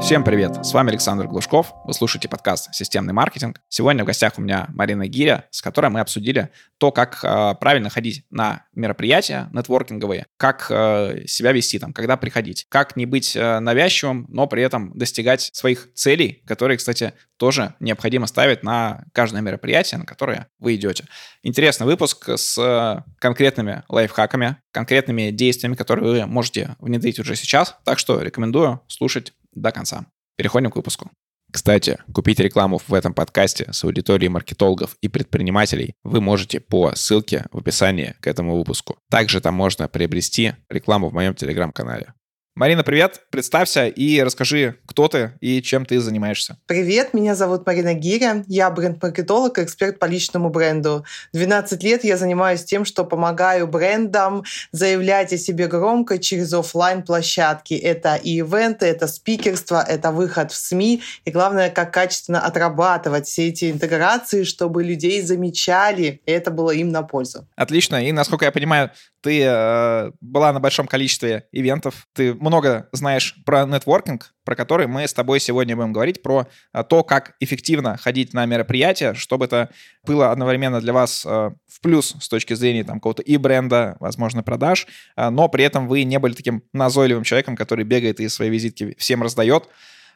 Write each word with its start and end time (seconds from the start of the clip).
Всем 0.00 0.22
привет, 0.22 0.64
с 0.64 0.72
вами 0.72 0.90
Александр 0.90 1.26
Глушков, 1.26 1.74
вы 1.84 1.92
слушаете 1.92 2.28
подкаст 2.28 2.72
«Системный 2.72 3.12
маркетинг». 3.12 3.60
Сегодня 3.68 4.04
в 4.04 4.06
гостях 4.06 4.34
у 4.38 4.40
меня 4.40 4.66
Марина 4.68 5.08
Гиря, 5.08 5.46
с 5.50 5.60
которой 5.60 5.90
мы 5.90 5.98
обсудили 5.98 6.50
то, 6.78 6.92
как 6.92 7.18
э, 7.24 7.54
правильно 7.60 7.90
ходить 7.90 8.24
на 8.30 8.64
мероприятия 8.74 9.50
нетворкинговые, 9.52 10.26
как 10.36 10.68
э, 10.70 11.24
себя 11.26 11.50
вести 11.50 11.80
там, 11.80 11.92
когда 11.92 12.16
приходить, 12.16 12.66
как 12.68 12.94
не 12.94 13.06
быть 13.06 13.34
э, 13.34 13.58
навязчивым, 13.58 14.26
но 14.28 14.46
при 14.46 14.62
этом 14.62 14.96
достигать 14.96 15.50
своих 15.52 15.92
целей, 15.94 16.42
которые, 16.46 16.78
кстати, 16.78 17.12
тоже 17.36 17.74
необходимо 17.80 18.26
ставить 18.26 18.62
на 18.62 19.04
каждое 19.12 19.42
мероприятие, 19.42 19.98
на 19.98 20.06
которое 20.06 20.46
вы 20.58 20.76
идете. 20.76 21.04
Интересный 21.42 21.86
выпуск 21.86 22.28
с 22.28 22.56
э, 22.56 23.02
конкретными 23.18 23.82
лайфхаками, 23.88 24.56
конкретными 24.70 25.30
действиями, 25.30 25.74
которые 25.74 26.04
вы 26.04 26.26
можете 26.26 26.76
внедрить 26.78 27.18
уже 27.18 27.34
сейчас, 27.34 27.76
так 27.84 27.98
что 27.98 28.20
рекомендую 28.22 28.80
слушать 28.86 29.32
до 29.52 29.72
конца. 29.72 30.06
Переходим 30.36 30.70
к 30.70 30.76
выпуску. 30.76 31.10
Кстати, 31.50 31.98
купить 32.12 32.40
рекламу 32.40 32.78
в 32.86 32.92
этом 32.92 33.14
подкасте 33.14 33.72
с 33.72 33.82
аудиторией 33.82 34.28
маркетологов 34.28 34.96
и 35.00 35.08
предпринимателей 35.08 35.94
вы 36.04 36.20
можете 36.20 36.60
по 36.60 36.94
ссылке 36.94 37.46
в 37.52 37.58
описании 37.58 38.14
к 38.20 38.26
этому 38.26 38.56
выпуску. 38.58 38.98
Также 39.10 39.40
там 39.40 39.54
можно 39.54 39.88
приобрести 39.88 40.52
рекламу 40.68 41.08
в 41.08 41.14
моем 41.14 41.34
телеграм-канале. 41.34 42.12
Марина, 42.58 42.82
привет. 42.82 43.20
Представься 43.30 43.86
и 43.86 44.20
расскажи, 44.20 44.78
кто 44.84 45.06
ты 45.06 45.30
и 45.40 45.62
чем 45.62 45.86
ты 45.86 46.00
занимаешься. 46.00 46.58
Привет, 46.66 47.14
меня 47.14 47.36
зовут 47.36 47.64
Марина 47.64 47.94
Гиря. 47.94 48.42
Я 48.48 48.68
бренд-маркетолог 48.68 49.60
и 49.60 49.62
эксперт 49.62 50.00
по 50.00 50.06
личному 50.06 50.50
бренду. 50.50 51.04
12 51.34 51.80
лет 51.84 52.02
я 52.02 52.16
занимаюсь 52.16 52.64
тем, 52.64 52.84
что 52.84 53.04
помогаю 53.04 53.68
брендам 53.68 54.42
заявлять 54.72 55.32
о 55.32 55.38
себе 55.38 55.68
громко 55.68 56.18
через 56.18 56.52
офлайн 56.52 57.04
площадки 57.04 57.74
Это 57.74 58.16
и 58.16 58.38
ивенты, 58.38 58.86
это 58.86 59.06
спикерство, 59.06 59.80
это 59.80 60.10
выход 60.10 60.50
в 60.50 60.56
СМИ. 60.56 61.00
И 61.26 61.30
главное, 61.30 61.70
как 61.70 61.94
качественно 61.94 62.40
отрабатывать 62.40 63.28
все 63.28 63.50
эти 63.50 63.70
интеграции, 63.70 64.42
чтобы 64.42 64.82
людей 64.82 65.22
замечали, 65.22 66.22
и 66.26 66.32
это 66.32 66.50
было 66.50 66.72
им 66.72 66.88
на 66.88 67.04
пользу. 67.04 67.46
Отлично. 67.54 68.04
И, 68.04 68.10
насколько 68.10 68.46
я 68.46 68.50
понимаю, 68.50 68.90
ты 69.20 69.42
э, 69.42 70.10
была 70.20 70.52
на 70.52 70.60
большом 70.60 70.86
количестве 70.86 71.46
ивентов, 71.52 72.06
ты 72.12 72.34
много 72.48 72.88
знаешь 72.92 73.36
про 73.44 73.64
нетворкинг, 73.64 74.34
про 74.44 74.56
который 74.56 74.86
мы 74.86 75.06
с 75.06 75.14
тобой 75.14 75.40
сегодня 75.40 75.76
будем 75.76 75.92
говорить, 75.92 76.22
про 76.22 76.46
э, 76.72 76.84
то, 76.84 77.02
как 77.04 77.34
эффективно 77.40 77.96
ходить 77.96 78.34
на 78.34 78.46
мероприятия, 78.46 79.14
чтобы 79.14 79.46
это 79.46 79.70
было 80.04 80.32
одновременно 80.32 80.80
для 80.80 80.92
вас 80.92 81.24
э, 81.24 81.28
в 81.28 81.80
плюс 81.80 82.16
с 82.20 82.28
точки 82.28 82.54
зрения 82.54 82.84
там 82.84 82.96
какого-то 82.96 83.22
и 83.22 83.36
бренда, 83.36 83.96
возможно, 84.00 84.42
продаж, 84.42 84.86
э, 85.16 85.30
но 85.30 85.48
при 85.48 85.64
этом 85.64 85.88
вы 85.88 86.02
не 86.04 86.18
были 86.18 86.34
таким 86.34 86.62
назойливым 86.72 87.24
человеком, 87.24 87.56
который 87.56 87.84
бегает 87.84 88.20
и 88.20 88.28
свои 88.28 88.50
визитки 88.50 88.94
всем 88.98 89.22
раздает 89.22 89.68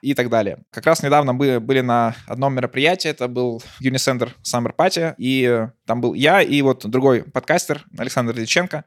и 0.03 0.15
так 0.15 0.29
далее. 0.29 0.59
Как 0.71 0.85
раз 0.85 1.03
недавно 1.03 1.33
мы 1.33 1.61
были 1.61 1.81
на 1.81 2.17
одном 2.27 2.55
мероприятии, 2.55 3.09
это 3.09 3.29
был 3.29 3.63
Unicenter 3.81 4.31
Summer 4.43 4.75
Party, 4.77 5.15
и 5.17 5.69
там 5.87 6.01
был 6.01 6.15
я 6.15 6.43
и 6.43 6.61
вот 6.63 6.85
другой 6.85 7.23
подкастер 7.23 7.85
Александр 7.97 8.35
Диченко. 8.35 8.85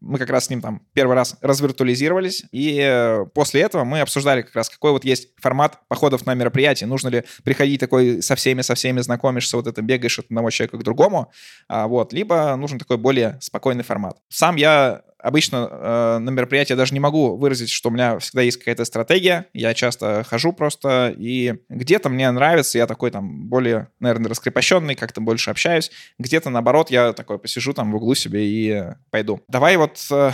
Мы 0.00 0.18
как 0.18 0.30
раз 0.30 0.46
с 0.46 0.50
ним 0.50 0.60
там 0.60 0.82
первый 0.92 1.14
раз 1.14 1.36
развиртуализировались, 1.40 2.44
и 2.52 2.78
э, 2.80 3.26
после 3.34 3.62
этого 3.62 3.84
мы 3.84 4.00
обсуждали 4.00 4.42
как 4.42 4.54
раз, 4.54 4.68
какой 4.68 4.92
вот 4.92 5.04
есть 5.04 5.28
формат 5.40 5.80
походов 5.88 6.24
на 6.26 6.34
мероприятие. 6.34 6.86
Нужно 6.86 7.08
ли 7.08 7.24
приходить 7.42 7.80
такой 7.80 8.22
со 8.22 8.36
всеми, 8.36 8.62
со 8.62 8.74
всеми 8.74 9.00
знакомишься, 9.00 9.56
вот 9.56 9.66
это 9.66 9.82
бегаешь 9.82 10.18
от 10.18 10.26
одного 10.26 10.50
человека 10.50 10.78
к 10.78 10.82
другому, 10.82 11.32
а, 11.68 11.88
вот, 11.88 12.12
либо 12.12 12.54
нужен 12.56 12.78
такой 12.78 12.96
более 12.96 13.38
спокойный 13.40 13.84
формат. 13.84 14.18
Сам 14.28 14.56
я 14.56 15.02
обычно 15.18 15.68
э, 15.70 16.18
на 16.18 16.30
мероприятии 16.30 16.74
даже 16.74 16.94
не 16.94 17.00
могу 17.00 17.36
выразить, 17.36 17.70
что 17.70 17.88
у 17.88 17.92
меня 17.92 18.18
всегда 18.18 18.42
есть 18.42 18.58
какая-то 18.58 18.84
стратегия. 18.84 19.46
Я 19.52 19.74
часто 19.74 20.24
хожу 20.24 20.52
просто, 20.52 21.14
и 21.16 21.54
где-то 21.68 22.08
мне 22.08 22.30
нравится, 22.30 22.78
я 22.78 22.86
такой 22.86 23.10
там 23.10 23.48
более, 23.48 23.88
наверное, 24.00 24.30
раскрепощенный, 24.30 24.94
как-то 24.94 25.20
больше 25.20 25.50
общаюсь. 25.50 25.90
Где-то, 26.18 26.50
наоборот, 26.50 26.90
я 26.90 27.12
такой 27.12 27.38
посижу 27.38 27.72
там 27.72 27.92
в 27.92 27.96
углу 27.96 28.14
себе 28.14 28.46
и 28.46 28.84
пойду. 29.10 29.40
Давай 29.48 29.76
вот 29.76 29.98
э, 30.10 30.32